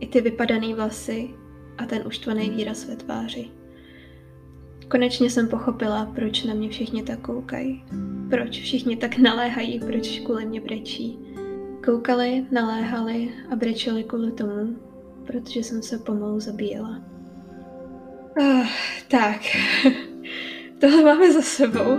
[0.00, 1.30] i ty vypadané vlasy
[1.78, 3.48] a ten uštvaný výraz ve tváři.
[4.88, 7.84] Konečně jsem pochopila, proč na mě všichni tak koukají.
[8.30, 11.18] Proč všichni tak naléhají, proč kvůli mě brečí.
[11.84, 14.76] Koukali, naléhali a brečeli kvůli tomu,
[15.26, 17.02] protože jsem se pomalu zabíjela.
[18.40, 18.66] Uh,
[19.08, 19.40] tak,
[20.80, 21.98] tohle máme za sebou.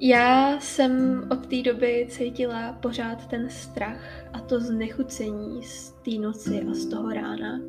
[0.00, 6.60] Já jsem od té doby cítila pořád ten strach a to znechucení z té noci
[6.70, 7.60] a z toho rána,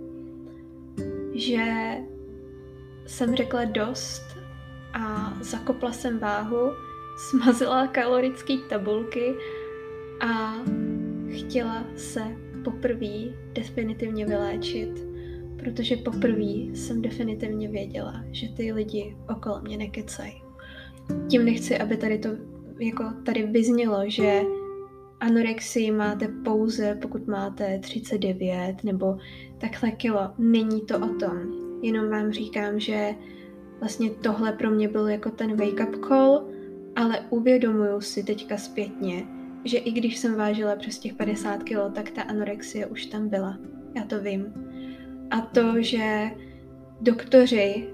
[1.34, 1.66] že
[3.06, 4.24] jsem řekla dost
[4.94, 6.72] a zakopla jsem váhu,
[7.30, 9.36] smazila kalorické tabulky
[10.22, 10.56] a
[11.38, 12.22] chtěla se
[12.64, 15.08] poprvé definitivně vyléčit,
[15.60, 20.45] protože poprvé jsem definitivně věděla, že ty lidi okolo mě nekecají.
[21.30, 22.30] Tím nechci, aby tady to
[22.80, 24.42] jako tady vyznělo, že
[25.20, 29.18] anorexii máte pouze, pokud máte 39 nebo
[29.58, 30.30] takhle kilo.
[30.38, 31.38] Není to o tom.
[31.82, 33.16] Jenom vám říkám, že
[33.80, 36.50] vlastně tohle pro mě byl jako ten wake-up call,
[36.96, 39.24] ale uvědomuju si teďka zpětně,
[39.64, 43.58] že i když jsem vážila přes těch 50 kg, tak ta anorexie už tam byla.
[43.96, 44.54] Já to vím.
[45.32, 46.32] A to, že
[47.02, 47.88] doktoři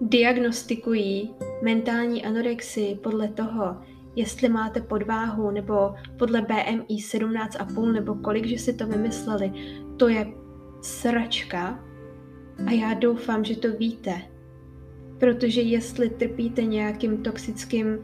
[0.00, 1.30] diagnostikují
[1.62, 3.76] mentální anorexii podle toho,
[4.16, 9.52] jestli máte podváhu nebo podle BMI 17,5 nebo kolik, že si to vymysleli,
[9.96, 10.26] to je
[10.82, 11.84] sračka
[12.66, 14.22] a já doufám, že to víte.
[15.18, 17.98] Protože jestli trpíte nějakým toxickým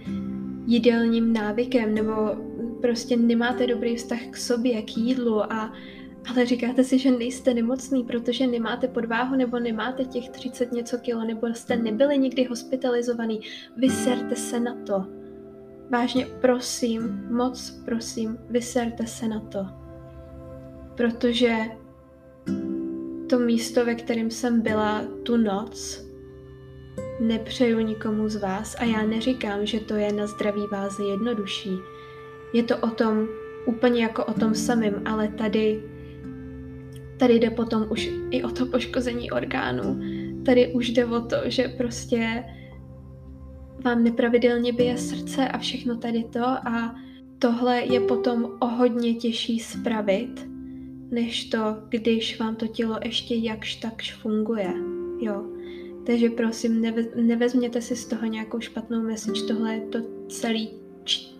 [0.67, 2.13] jídelním návykem nebo
[2.81, 5.73] prostě nemáte dobrý vztah k sobě, k jídlu a
[6.31, 11.25] ale říkáte si, že nejste nemocný, protože nemáte podváhu nebo nemáte těch 30 něco kilo,
[11.25, 13.41] nebo jste nebyli nikdy hospitalizovaný.
[13.77, 15.07] Vyserte se na to.
[15.91, 19.67] vážně prosím, moc prosím, vyserte se na to.
[20.97, 21.57] Protože
[23.31, 26.07] to místo, ve kterém jsem byla tu noc,
[27.21, 31.79] nepřeju nikomu z vás a já neříkám, že to je na zdraví váze jednodušší.
[32.53, 33.29] Je to o tom,
[33.67, 35.83] úplně jako o tom samém, ale tady,
[37.23, 40.01] tady jde potom už i o to poškození orgánů.
[40.45, 42.45] Tady už jde o to, že prostě
[43.85, 46.95] vám nepravidelně bije srdce a všechno tady to a
[47.39, 50.49] tohle je potom o hodně těžší spravit,
[51.11, 51.59] než to,
[51.89, 54.75] když vám to tělo ještě jakž takž funguje.
[55.21, 55.45] Jo.
[56.07, 60.71] Takže prosím, neve, nevezměte si z toho nějakou špatnou message, tohle je to celý,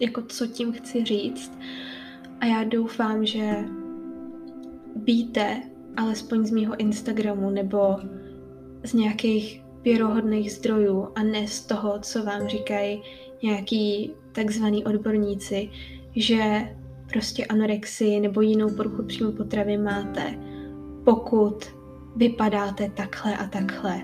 [0.01, 1.59] jako co tím chci říct.
[2.41, 3.65] A já doufám, že
[4.97, 7.97] víte, alespoň z mýho Instagramu nebo
[8.85, 13.03] z nějakých věrohodných zdrojů a ne z toho, co vám říkají
[13.43, 15.71] nějaký takzvaný odborníci,
[16.17, 16.41] že
[17.13, 20.39] prostě anorexii nebo jinou poruchu příjmu potravy máte,
[21.05, 21.75] pokud
[22.17, 24.03] vypadáte takhle a takhle.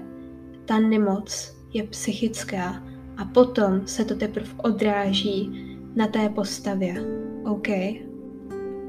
[0.64, 2.82] Ta nemoc je psychická
[3.16, 6.94] a potom se to teprve odráží na té postavě.
[7.44, 7.68] OK?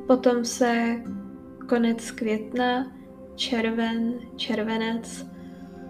[0.07, 1.01] Potom se
[1.69, 2.91] konec května,
[3.35, 5.25] červen, červenec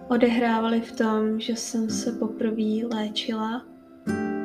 [0.09, 3.65] odehrávaly v tom, že jsem se poprvé léčila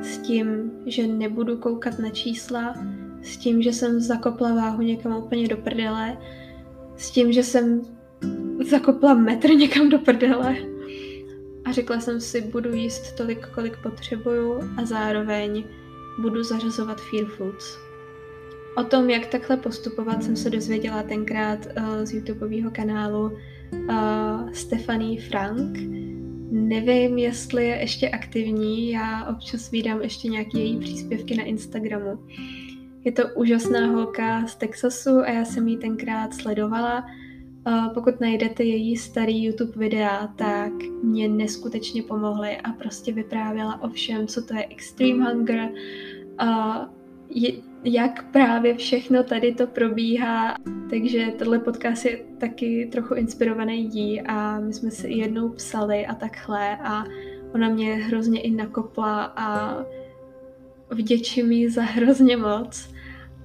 [0.02, 2.74] s tím, že nebudu koukat na čísla,
[3.22, 6.18] s tím, že jsem zakopla váhu někam úplně do prdele,
[6.96, 7.82] s tím, že jsem
[8.70, 10.56] zakopla metr někam do prdele
[11.64, 15.64] a řekla jsem si, budu jíst tolik, kolik potřebuju a zároveň
[16.18, 17.83] budu zařazovat fear foods.
[18.76, 23.32] O tom, jak takhle postupovat, jsem se dozvěděla tenkrát uh, z YouTubeového kanálu
[23.72, 25.78] uh, Stephanie Frank.
[26.50, 32.18] Nevím, jestli je ještě aktivní, já občas vydám ještě nějaké její příspěvky na Instagramu.
[33.04, 37.06] Je to úžasná holka z Texasu a já jsem ji tenkrát sledovala.
[37.66, 43.88] Uh, pokud najdete její starý YouTube videa, tak mě neskutečně pomohly a prostě vyprávěla o
[43.88, 45.68] všem, co to je extreme hunger,
[47.84, 50.56] jak právě všechno tady to probíhá.
[50.90, 56.14] Takže tenhle podcast je taky trochu inspirovaný jí a my jsme si jednou psali a
[56.14, 57.04] takhle a
[57.54, 59.78] ona mě hrozně i nakopla a
[60.90, 62.94] vděčím jí za hrozně moc.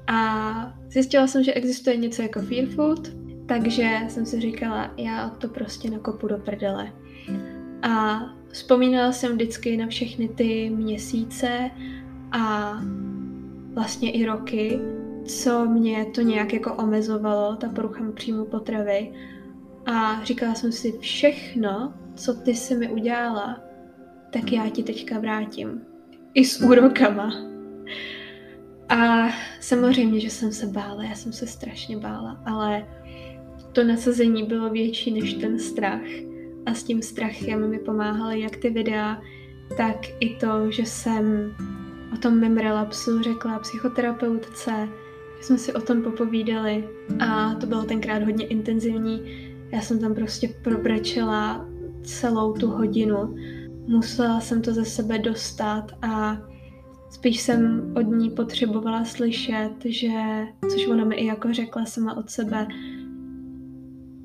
[0.08, 3.12] A zjistila jsem, že existuje něco jako fear food,
[3.45, 6.93] takže jsem si říkala, já to prostě nakopu do prdele.
[7.82, 11.71] A vzpomínala jsem vždycky na všechny ty měsíce
[12.32, 12.73] a
[13.73, 14.79] vlastně i roky,
[15.25, 19.13] co mě to nějak jako omezovalo, ta porucha příjmu potravy.
[19.86, 23.60] A říkala jsem si, všechno, co ty si mi udělala,
[24.34, 25.82] tak já ti teďka vrátím.
[26.34, 27.34] I s úrokama.
[28.89, 29.29] A
[29.60, 32.88] samozřejmě, že jsem se bála, já jsem se strašně bála, ale
[33.73, 36.08] to nasazení bylo větší než ten strach.
[36.65, 39.21] A s tím strachem mi pomáhaly jak ty videa,
[39.77, 41.55] tak i to, že jsem
[42.13, 44.89] o tom mém relapsu řekla psychoterapeutce,
[45.38, 46.88] že jsme si o tom popovídali
[47.19, 49.22] a to bylo tenkrát hodně intenzivní.
[49.72, 51.65] Já jsem tam prostě probrečela
[52.04, 53.36] celou tu hodinu.
[53.88, 56.38] Musela jsem to ze sebe dostat a
[57.10, 62.30] spíš jsem od ní potřebovala slyšet, že, což ona mi i jako řekla sama od
[62.30, 62.67] sebe,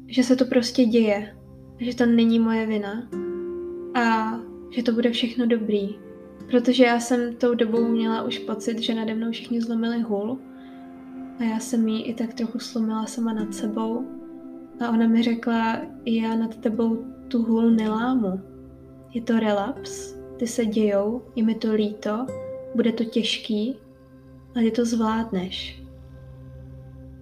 [0.06, 1.36] že se to prostě děje,
[1.78, 3.08] že to není moje vina
[3.94, 4.38] a
[4.70, 5.96] že to bude všechno dobrý,
[6.50, 10.38] Protože já jsem tou dobou měla už pocit, že nade mnou všichni zlomili hůl
[11.38, 14.04] a já jsem jí i tak trochu slomila sama nad sebou
[14.80, 18.40] a ona mi řekla, já nad tebou tu hůl nelámu.
[19.10, 22.26] Je to relaps, ty se dějou, je mi to líto,
[22.74, 23.76] bude to těžký,
[24.54, 25.82] ale ty to zvládneš.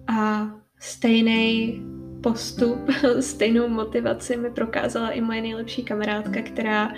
[0.07, 1.81] A stejný
[2.23, 2.79] postup,
[3.19, 6.93] stejnou motivaci mi prokázala i moje nejlepší kamarádka, která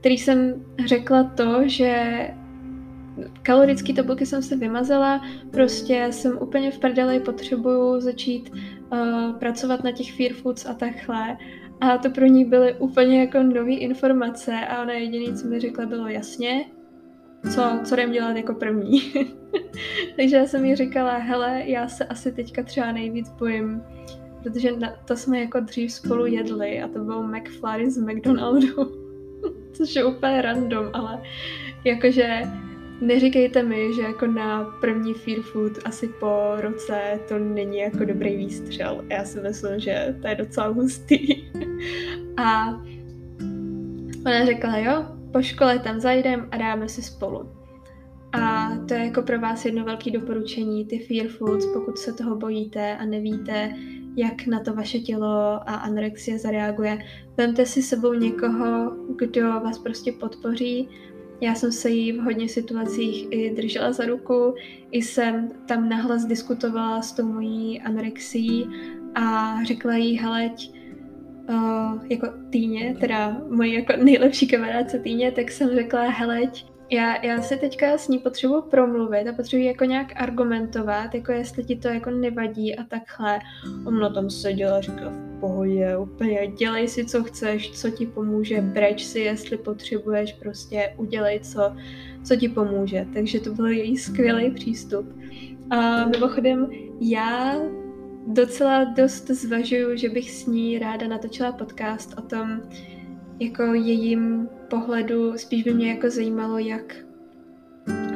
[0.00, 2.28] který jsem řekla to, že
[3.42, 8.52] kalorické tabulky jsem se vymazala, prostě jsem úplně v prdeli, potřebuju začít
[8.92, 11.36] uh, pracovat na těch fear foods a takhle.
[11.80, 15.86] A to pro ní byly úplně jako nové informace a ona jediné, co mi řekla,
[15.86, 16.64] bylo jasně,
[17.54, 19.00] co, co jdem dělat jako první.
[20.16, 23.82] Takže já jsem jí říkala, hele, já se asi teďka třeba nejvíc bojím,
[24.42, 28.99] protože na, to jsme jako dřív spolu jedli a to byl McFlurry z McDonaldu.
[29.72, 31.22] Což je úplně random, ale
[31.84, 32.42] jakože
[33.00, 38.36] neříkejte mi, že jako na první fear food asi po roce to není jako dobrý
[38.36, 39.04] výstřel.
[39.08, 41.44] Já si myslím, že to je docela hustý.
[42.36, 42.68] a
[44.26, 47.50] ona řekla, jo, po škole tam zajdem a dáme si spolu.
[48.32, 52.36] A to je jako pro vás jedno velké doporučení, ty fear foods, pokud se toho
[52.36, 53.72] bojíte a nevíte,
[54.16, 56.98] jak na to vaše tělo a anorexie zareaguje.
[57.40, 60.88] Vemte si sebou někoho, kdo vás prostě podpoří.
[61.40, 64.54] Já jsem se jí v hodně situacích i držela za ruku,
[64.90, 68.68] i jsem tam nahlas diskutovala s tou mojí anorexií
[69.14, 70.72] a řekla jí, heleď,
[71.48, 77.42] uh, jako Týně, teda mojí jako nejlepší kamarádce Týně, tak jsem řekla, heleď, já, já
[77.42, 81.88] si teďka s ní potřebuji promluvit a potřebuji jako nějak argumentovat, jako jestli ti to
[81.88, 83.38] jako nevadí a takhle.
[83.86, 88.60] Ona tam seděla a říkala v pohodě, úplně dělej si, co chceš, co ti pomůže,
[88.60, 91.76] breč si, jestli potřebuješ, prostě udělej, co,
[92.24, 93.06] co ti pomůže.
[93.14, 95.18] Takže to byl její skvělý přístup.
[95.70, 96.70] A mimochodem,
[97.00, 97.54] já
[98.26, 102.60] docela dost zvažuju, že bych s ní ráda natočila podcast o tom,
[103.38, 106.96] jako jejím pohledu, spíš by mě jako zajímalo, jak,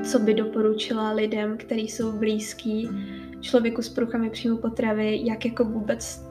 [0.02, 2.88] co by doporučila lidem, kteří jsou blízký
[3.40, 6.24] člověku s poruchami příjmu potravy, jak jako vůbec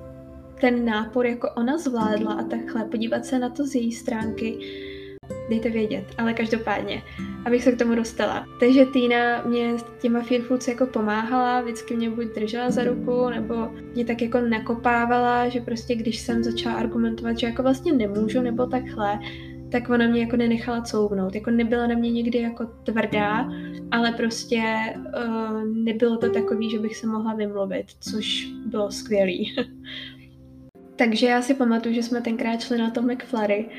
[0.61, 4.57] ten nápor jako ona zvládla a takhle, podívat se na to z její stránky,
[5.49, 7.03] dejte vědět, ale každopádně,
[7.45, 8.45] abych se k tomu dostala.
[8.59, 13.29] Takže Týna mě s těma fear foods jako pomáhala, vždycky mě buď držela za ruku,
[13.29, 18.41] nebo mě tak jako nakopávala, že prostě když jsem začala argumentovat, že jako vlastně nemůžu,
[18.41, 19.19] nebo takhle,
[19.73, 21.35] tak ona mě jako nenechala couvnout.
[21.35, 23.49] Jako nebyla na mě nikdy jako tvrdá,
[23.91, 24.63] ale prostě
[24.95, 29.55] uh, nebylo to takový, že bych se mohla vymluvit, což bylo skvělý.
[30.95, 33.69] Takže já si pamatuju, že jsme tenkrát šli na to McFlurry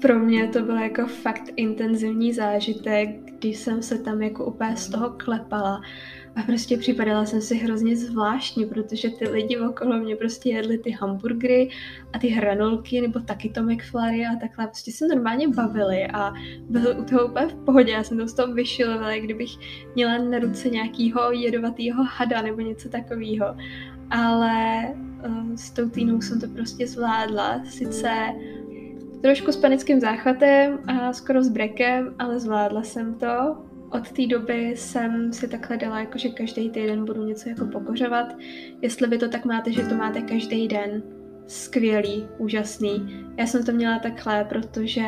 [0.00, 4.88] pro mě to byl jako fakt intenzivní zážitek, když jsem se tam jako úplně z
[4.88, 5.80] toho klepala
[6.36, 10.90] a prostě připadala jsem si hrozně zvláštní, protože ty lidi okolo mě prostě jedli ty
[10.90, 11.70] hamburgery
[12.12, 16.32] a ty hranolky nebo taky to McFlurry a takhle prostě se normálně bavili a
[16.68, 17.92] byli u toho úplně v pohodě.
[17.92, 19.50] Já jsem to z toho vyšilovala, kdybych
[19.94, 23.46] měla na ruce nějakýho jedovatýho hada nebo něco takového.
[24.10, 24.86] Ale
[25.26, 27.64] uh, s tou týnou jsem to prostě zvládla.
[27.64, 28.10] Sice
[29.22, 33.69] trošku s panickým záchvatem a skoro s brekem, ale zvládla jsem to.
[33.90, 38.36] Od té doby jsem si takhle dala, jako že každý týden budu něco jako pokořovat.
[38.82, 41.02] Jestli vy to tak máte, že to máte každý den,
[41.46, 43.26] skvělý, úžasný.
[43.36, 45.04] Já jsem to měla takhle, protože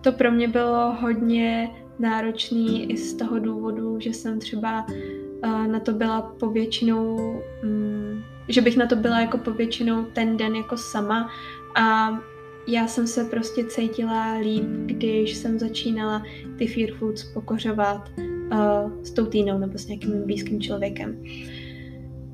[0.00, 5.80] to pro mě bylo hodně náročný i z toho důvodu, že jsem třeba uh, na
[5.80, 7.16] to byla povětšinou,
[7.64, 11.30] um, že bych na to byla jako povětšinou ten den jako sama
[11.74, 12.18] a
[12.66, 16.22] já jsem se prostě cítila líp, když jsem začínala
[16.58, 21.22] ty fear foods pokořovat uh, s tou týnou nebo s nějakým blízkým člověkem.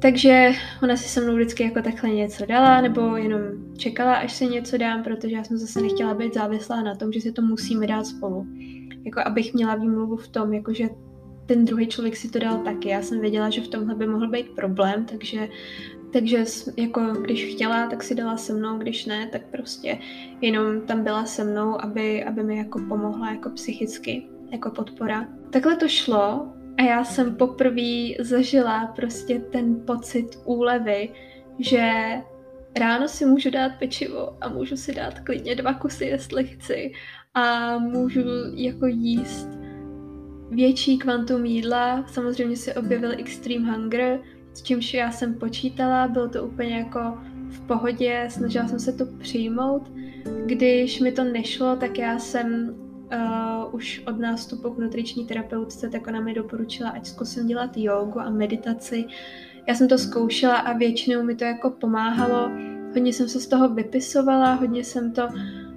[0.01, 0.51] Takže
[0.83, 3.41] ona si se mnou vždycky jako takhle něco dala, nebo jenom
[3.77, 7.21] čekala, až se něco dám, protože já jsem zase nechtěla být závislá na tom, že
[7.21, 8.47] si to musíme dát spolu.
[9.05, 10.89] Jako abych měla výmluvu v tom, jakože
[11.47, 12.89] ten druhý člověk si to dal taky.
[12.89, 15.49] Já jsem věděla, že v tomhle by mohl být problém, takže
[16.13, 16.45] takže
[16.77, 19.99] jako když chtěla, tak si dala se mnou, když ne, tak prostě
[20.41, 25.29] jenom tam byla se mnou, aby, aby mi jako pomohla jako psychicky, jako podpora.
[25.51, 31.09] Takhle to šlo a já jsem poprvé zažila prostě ten pocit úlevy,
[31.59, 31.93] že
[32.79, 36.93] ráno si můžu dát pečivo a můžu si dát klidně dva kusy, jestli chci
[37.35, 38.21] a můžu
[38.55, 39.49] jako jíst
[40.51, 42.05] větší kvantum jídla.
[42.07, 44.21] Samozřejmě se objevil extreme hunger,
[44.59, 49.07] s čímž já jsem počítala, bylo to úplně jako v pohodě, snažila jsem se to
[49.07, 49.93] přijmout.
[50.47, 56.07] Když mi to nešlo, tak já jsem uh, už od nástupu k nutriční terapeutce, tak
[56.07, 59.05] ona mi doporučila, ať zkusím dělat jogu a meditaci.
[59.69, 62.51] Já jsem to zkoušela a většinou mi to jako pomáhalo.
[62.95, 65.68] Hodně jsem se z toho vypisovala, hodně jsem to uh,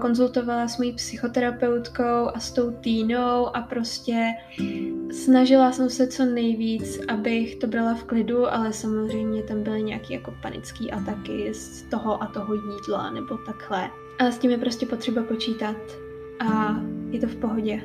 [0.00, 4.32] konzultovala s mojí psychoterapeutkou a s tou týnou a prostě
[5.12, 10.14] Snažila jsem se co nejvíc, abych to brala v klidu, ale samozřejmě tam byly nějaké
[10.14, 13.90] jako panické ataky z toho a toho jídla nebo takhle.
[14.18, 15.76] A s tím je prostě potřeba počítat
[16.40, 17.82] a je to v pohodě.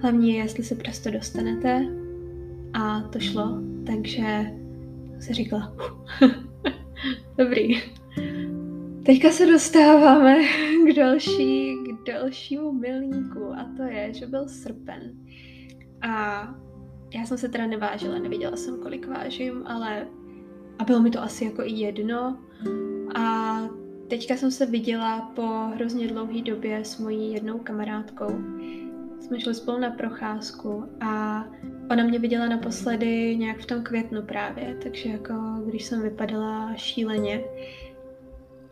[0.00, 1.86] Hlavně je, jestli se prostě dostanete
[2.72, 4.46] a to šlo, takže
[5.20, 5.72] se říkala,
[7.38, 7.82] dobrý.
[9.06, 10.36] Teďka se dostáváme
[10.86, 15.12] k další, k dalšímu milníku a to je, že byl srpen.
[16.02, 16.42] A
[17.14, 20.06] já jsem se teda nevážila, nevěděla jsem, kolik vážím, ale
[20.78, 22.38] a bylo mi to asi jako i jedno.
[23.14, 23.58] A
[24.08, 28.30] teďka jsem se viděla po hrozně dlouhé době s mojí jednou kamarádkou.
[29.20, 31.44] Jsme šli spolu na procházku a
[31.90, 35.34] ona mě viděla naposledy nějak v tom květnu právě, takže jako
[35.66, 37.44] když jsem vypadala šíleně.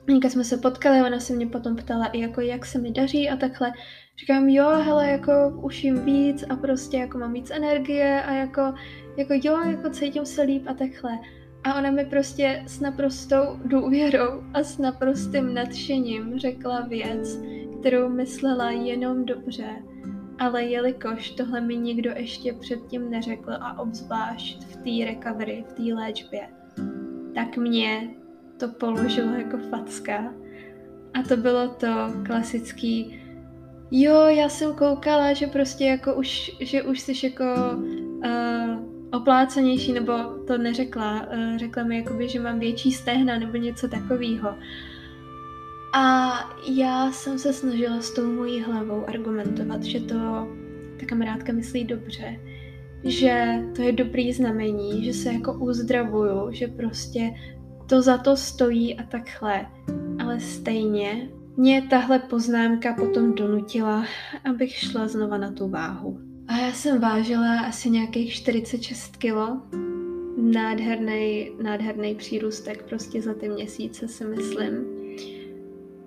[0.08, 3.30] Někde jsme se potkali, ona se mě potom ptala i jako, jak se mi daří
[3.30, 3.72] a takhle.
[4.20, 5.32] Říkám, jo, hele, jako
[5.62, 8.74] už jim víc a prostě jako mám víc energie a jako,
[9.16, 11.18] jako jo, jako cítím se líp a takhle.
[11.64, 17.38] A ona mi prostě s naprostou důvěrou a s naprostým nadšením řekla věc,
[17.80, 19.68] kterou myslela jenom dobře.
[20.38, 25.94] Ale jelikož tohle mi nikdo ještě předtím neřekl a obzvlášť v té recovery, v té
[25.94, 26.48] léčbě,
[27.34, 28.10] tak mě
[28.66, 30.32] to položilo jako facka.
[31.14, 33.20] A to bylo to klasický,
[33.90, 37.44] jo, já jsem koukala, že prostě jako už, že už jsi jako
[37.74, 38.78] uh,
[39.12, 40.12] oplácenější, nebo
[40.46, 44.54] to neřekla, uh, řekla mi jakoby, že mám větší stehna nebo něco takového.
[45.96, 46.34] A
[46.70, 50.48] já jsem se snažila s tou mojí hlavou argumentovat, že to
[51.00, 52.40] ta kamarádka myslí dobře,
[53.04, 57.30] že to je dobrý znamení, že se jako uzdravuju, že prostě
[57.86, 59.66] to za to stojí a takhle.
[60.20, 64.04] Ale stejně mě tahle poznámka potom donutila,
[64.44, 66.18] abych šla znova na tu váhu.
[66.48, 69.62] A já jsem vážila asi nějakých 46 kilo.
[70.36, 74.84] Nádherný, nádherný přírůstek prostě za ty měsíce si myslím.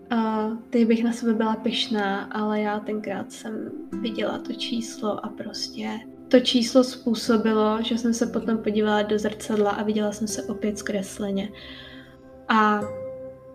[0.09, 3.71] A teď bych na sebe byla pyšná, ale já tenkrát jsem
[4.01, 5.89] viděla to číslo a prostě
[6.27, 10.77] to číslo způsobilo, že jsem se potom podívala do zrcadla a viděla jsem se opět
[10.77, 11.49] zkresleně.
[12.47, 12.81] A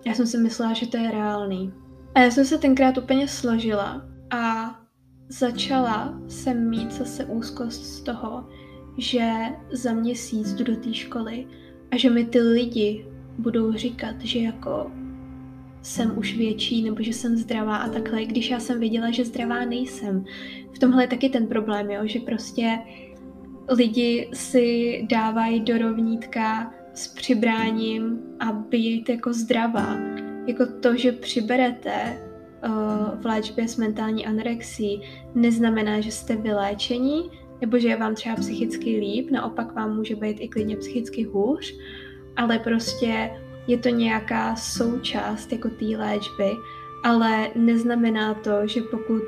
[0.07, 1.73] já jsem si myslela, že to je reálný.
[2.14, 4.75] A já jsem se tenkrát úplně složila a
[5.29, 8.49] začala jsem mít zase úzkost z toho,
[8.99, 9.31] že
[9.73, 11.47] za měsíc jdu do té školy
[11.91, 13.07] a že mi ty lidi
[13.39, 14.91] budou říkat, že jako
[15.83, 19.64] jsem už větší nebo že jsem zdravá a takhle, když já jsem věděla, že zdravá
[19.64, 20.24] nejsem.
[20.72, 22.78] V tomhle je taky ten problém, jo, že prostě
[23.68, 29.97] lidi si dávají do rovnítka s přibráním a být jako zdravá.
[30.47, 32.18] Jako to, že přiberete
[32.66, 35.01] uh, v léčbě s mentální anorexí,
[35.35, 37.30] neznamená, že jste vyléčení,
[37.61, 41.74] nebo že je vám třeba psychicky líp, naopak vám může být i klidně psychicky hůř,
[42.37, 43.30] ale prostě
[43.67, 46.51] je to nějaká součást jako té léčby,
[47.05, 49.23] ale neznamená to, že pokud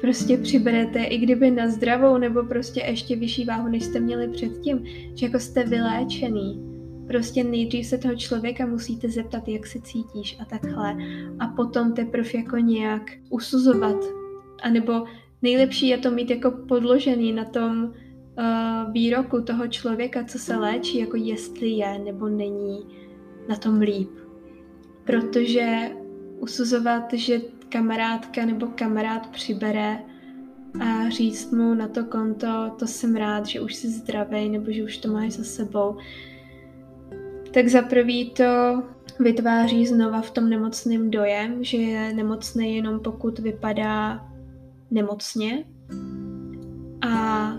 [0.00, 4.84] prostě přiberete i kdyby na zdravou nebo prostě ještě vyšší váhu, než jste měli předtím,
[5.14, 6.62] že jako jste vyléčený.
[7.08, 10.96] Prostě nejdřív se toho člověka musíte zeptat, jak se cítíš a takhle.
[11.38, 13.96] A potom teprve jako nějak usuzovat.
[14.62, 15.04] A nebo
[15.42, 20.98] nejlepší je to mít jako podložený na tom uh, výroku toho člověka, co se léčí,
[20.98, 22.78] jako jestli je nebo není
[23.48, 24.10] na tom líp.
[25.04, 25.90] Protože
[26.38, 29.98] usuzovat, že kamarádka nebo kamarád přibere
[30.80, 34.84] a říct mu na to konto, to jsem rád, že už jsi zdravý nebo že
[34.84, 35.96] už to máš za sebou,
[37.54, 38.82] tak za prvý to
[39.20, 44.26] vytváří znova v tom nemocném dojem, že je nemocný jenom pokud vypadá
[44.90, 45.64] nemocně
[47.08, 47.52] a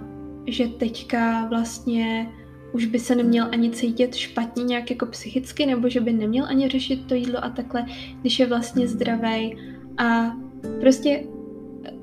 [0.47, 2.29] že teďka vlastně
[2.78, 6.69] už by se neměl ani cítit špatně nějak jako psychicky, nebo že by neměl ani
[6.69, 7.86] řešit to jídlo a takhle,
[8.21, 9.57] když je vlastně zdravý.
[9.97, 10.38] A
[10.80, 11.23] prostě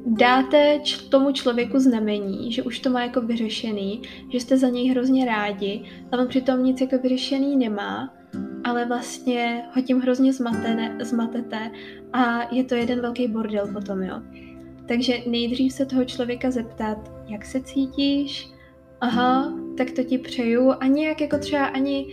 [0.07, 4.03] dáte č- tomu člověku znamení, že už to má jako vyřešený,
[4.33, 8.15] že jste za něj hrozně rádi, a on přitom nic jako vyřešený nemá,
[8.65, 11.71] ale vlastně ho tím hrozně zmatene, zmatete
[12.13, 14.23] a je to jeden velký bordel potom, jo.
[14.89, 18.51] Takže nejdřív se toho člověka zeptat, jak se cítíš,
[19.01, 20.73] aha, tak to ti přeju.
[20.81, 22.07] A nějak jako třeba ani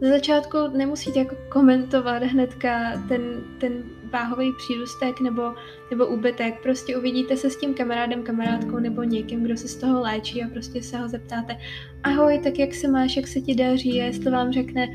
[0.00, 3.22] ze začátku nemusíte jako komentovat hnedka ten,
[3.60, 5.42] ten váhový přírůstek nebo,
[5.90, 6.62] nebo úbytek.
[6.62, 10.48] Prostě uvidíte se s tím kamarádem, kamarádkou nebo někým, kdo se z toho léčí a
[10.48, 11.58] prostě se ho zeptáte
[12.02, 14.88] ahoj, tak jak se máš, jak se ti daří, jestli vám řekne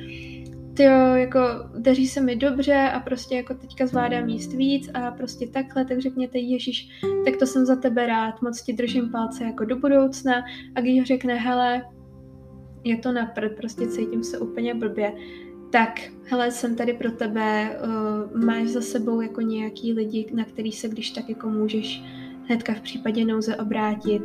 [0.73, 0.83] ty
[1.15, 1.39] jako
[1.77, 6.01] daří se mi dobře a prostě jako teďka zvládám jíst víc a prostě takhle, tak
[6.01, 6.89] řekněte Ježíš,
[7.25, 10.33] tak to jsem za tebe rád, moc ti držím palce jako do budoucna.
[10.75, 11.85] A když řekne hele,
[12.83, 15.13] je to na prd, prostě cítím se úplně blbě,
[15.69, 17.79] tak hele, jsem tady pro tebe,
[18.33, 22.03] uh, máš za sebou jako nějaký lidi, na který se když tak jako můžeš
[22.45, 24.21] hnedka v případě nouze obrátit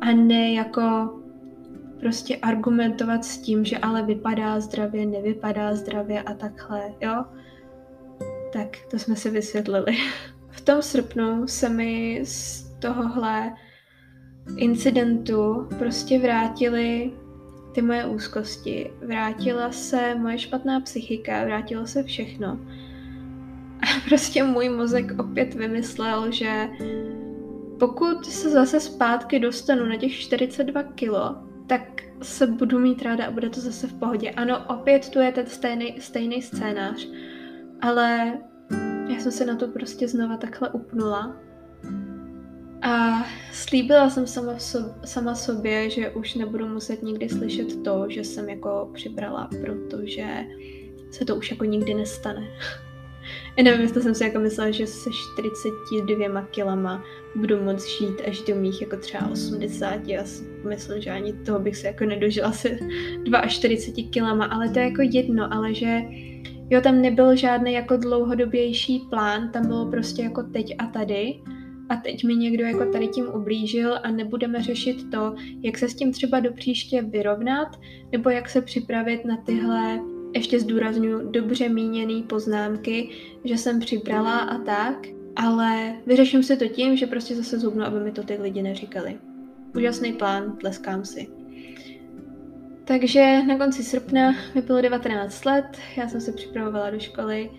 [0.00, 0.80] a ne jako
[2.00, 7.24] prostě argumentovat s tím, že ale vypadá zdravě, nevypadá zdravě a takhle, jo?
[8.52, 9.96] Tak to jsme si vysvětlili.
[10.50, 13.52] V tom srpnu se mi z tohohle
[14.56, 17.12] incidentu prostě vrátily
[17.72, 22.60] ty moje úzkosti, vrátila se moje špatná psychika, vrátilo se všechno.
[23.82, 26.68] A prostě můj mozek opět vymyslel, že
[27.78, 33.30] pokud se zase zpátky dostanu na těch 42 kilo, tak se budu mít ráda a
[33.30, 34.30] bude to zase v pohodě.
[34.30, 37.08] Ano, opět tu je ten stejný, stejný scénář.
[37.80, 38.38] ale
[39.08, 41.36] já jsem se na to prostě znova takhle upnula.
[42.82, 48.24] A slíbila jsem sama, so, sama sobě, že už nebudu muset nikdy slyšet to, že
[48.24, 50.26] jsem jako přibrala, protože
[51.10, 52.46] se to už jako nikdy nestane.
[53.56, 57.04] Já nevím, jestli jsem si jako myslela, že se 42 kilama
[57.36, 60.08] budu moc žít až do mých jako třeba 80.
[60.08, 62.68] Já si myslím, že ani toho bych se jako nedožila se
[63.48, 66.00] 42 kilama, ale to je jako jedno, ale že
[66.70, 71.40] jo, tam nebyl žádný jako dlouhodobější plán, tam bylo prostě jako teď a tady
[71.90, 75.94] a teď mi někdo jako tady tím ublížil a nebudeme řešit to, jak se s
[75.94, 77.68] tím třeba do příště vyrovnat,
[78.12, 80.00] nebo jak se připravit na tyhle
[80.34, 83.08] ještě zdůraznuju dobře míněný poznámky,
[83.44, 88.00] že jsem přibrala a tak, ale vyřeším si to tím, že prostě zase zubnu, aby
[88.00, 89.18] mi to ty lidi neříkali.
[89.76, 91.28] Úžasný plán, tleskám si.
[92.84, 97.50] Takže na konci srpna mi bylo 19 let, já jsem se připravovala do školy,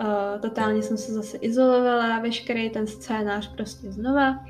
[0.00, 4.44] uh, totálně jsem se zase izolovala, veškerý ten scénář prostě znova.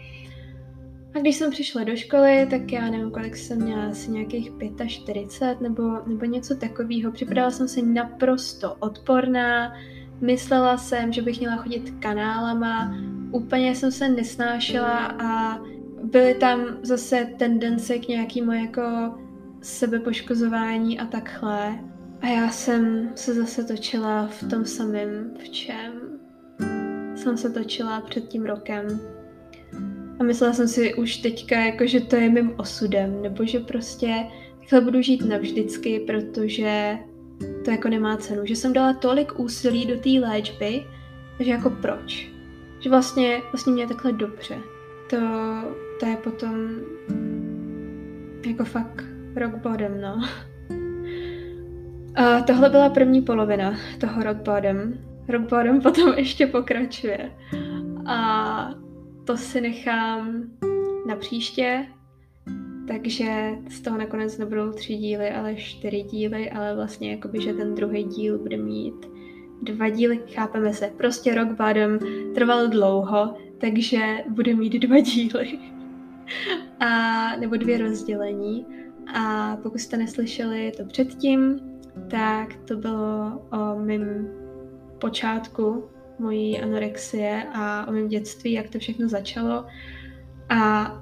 [1.15, 4.53] A když jsem přišla do školy, tak já nevím, kolik jsem měla, asi nějakých
[4.87, 7.13] 45 nebo, nebo něco takového.
[7.13, 9.73] Připadala jsem si naprosto odporná,
[10.21, 12.95] myslela jsem, že bych měla chodit kanálama,
[13.33, 15.61] úplně jsem se nesnášela a
[16.03, 18.83] byly tam zase tendence k nějakému jako
[19.63, 21.79] sebepoškozování a takhle.
[22.21, 25.93] A já jsem se zase točila v tom samém, v čem
[27.15, 29.01] jsem se točila před tím rokem.
[30.21, 34.27] A myslela jsem si už teďka, jako, že to je mým osudem, nebo že prostě
[34.61, 36.99] takhle budu žít navždycky, protože
[37.65, 38.47] to jako nemá cenu.
[38.47, 40.87] Že jsem dala tolik úsilí do té léčby,
[41.41, 42.31] že jako proč?
[42.81, 44.59] Že vlastně, vlastně mě je takhle dobře.
[45.11, 45.17] To,
[46.01, 46.81] to je potom
[48.47, 49.05] jako fakt
[49.37, 50.23] rock bottom, no.
[52.17, 54.93] A tohle byla první polovina toho rock bottom.
[55.29, 57.33] Rock bottom potom ještě pokračuje.
[58.07, 58.71] A
[59.25, 60.43] to si nechám
[61.09, 61.87] na příště,
[62.89, 67.75] takže z toho nakonec nebudou tři díly, ale čtyři díly, ale vlastně jakoby, že ten
[67.75, 68.95] druhý díl bude mít
[69.63, 70.93] dva díly, chápeme se.
[70.97, 71.99] Prostě Rock Bottom
[72.35, 75.59] trval dlouho, takže bude mít dva díly.
[76.81, 78.67] A, nebo dvě rozdělení.
[79.15, 81.61] A pokud jste neslyšeli to předtím,
[82.11, 84.29] tak to bylo o mém
[84.99, 85.85] počátku
[86.19, 89.67] mojí anorexie a o mém dětství, jak to všechno začalo.
[90.49, 90.93] A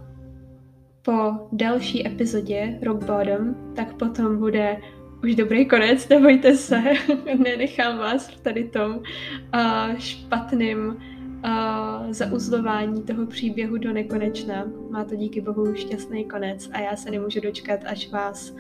[1.03, 4.77] po další epizodě Rock Bottom, tak potom bude
[5.25, 6.83] už dobrý konec, nebojte se,
[7.39, 14.65] nenechám vás v tady tom uh, špatným uh, zauzlování toho příběhu do nekonečna.
[14.91, 18.57] Má to díky bohu šťastný konec a já se nemůžu dočkat, až vás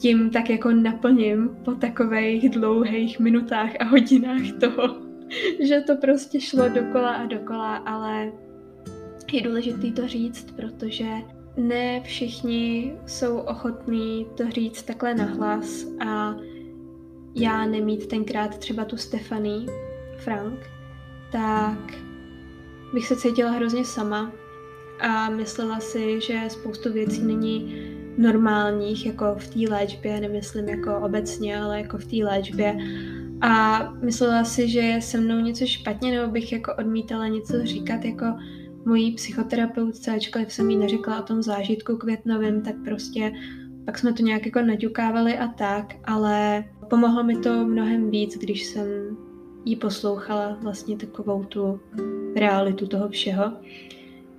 [0.00, 5.10] tím tak jako naplním po takových dlouhých minutách a hodinách toho
[5.60, 8.32] že to prostě šlo dokola a dokola, ale
[9.32, 11.08] je důležité to říct, protože
[11.56, 16.34] ne všichni jsou ochotní to říct takhle nahlas a
[17.34, 19.66] já nemít tenkrát třeba tu Stefany
[20.16, 20.70] Frank,
[21.32, 21.94] tak
[22.94, 24.32] bych se cítila hrozně sama
[25.00, 27.89] a myslela si, že spoustu věcí není
[28.20, 32.76] normálních, jako v té léčbě, nemyslím jako obecně, ale jako v té léčbě
[33.40, 38.04] a myslela si, že je se mnou něco špatně, nebo bych jako odmítala něco říkat
[38.04, 38.26] jako
[38.86, 43.32] mojí psychoterapeutce, ačkoliv jsem jí neřekla o tom zážitku květnovém, tak prostě
[43.84, 48.64] pak jsme to nějak jako naďukávali a tak, ale pomohlo mi to mnohem víc, když
[48.64, 48.86] jsem
[49.64, 51.80] jí poslouchala vlastně takovou tu
[52.36, 53.52] realitu toho všeho.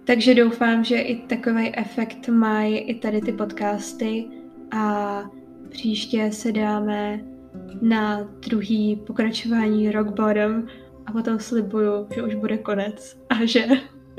[0.06, 4.26] Takže doufám, že i takový efekt mají i tady ty podcasty
[4.72, 5.24] a
[5.70, 7.20] příště se dáme
[7.82, 10.68] na druhý pokračování Rock Bottom
[11.06, 13.68] a potom slibuju, že už bude konec a že,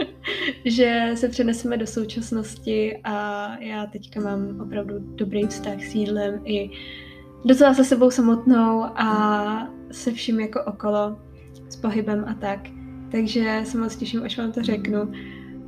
[0.65, 6.71] že se přeneseme do současnosti a já teďka mám opravdu dobrý vztah s jídlem i
[7.45, 11.19] docela se sebou samotnou a se vším jako okolo,
[11.69, 12.61] s pohybem a tak.
[13.11, 15.13] Takže se moc těším, až vám to řeknu.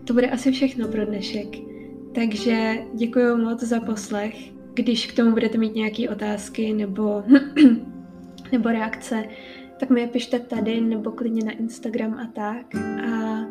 [0.04, 1.48] To bude asi všechno pro dnešek.
[2.14, 7.24] Takže děkuji moc za poslech když k tomu budete mít nějaké otázky nebo,
[8.52, 9.24] nebo reakce,
[9.80, 12.74] tak mi je pište tady nebo klidně na Instagram a tak.
[12.74, 13.46] A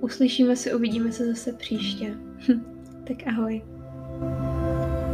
[0.00, 2.14] uslyšíme se, uvidíme se zase příště.
[3.06, 3.62] tak ahoj.
[4.20, 4.61] thank you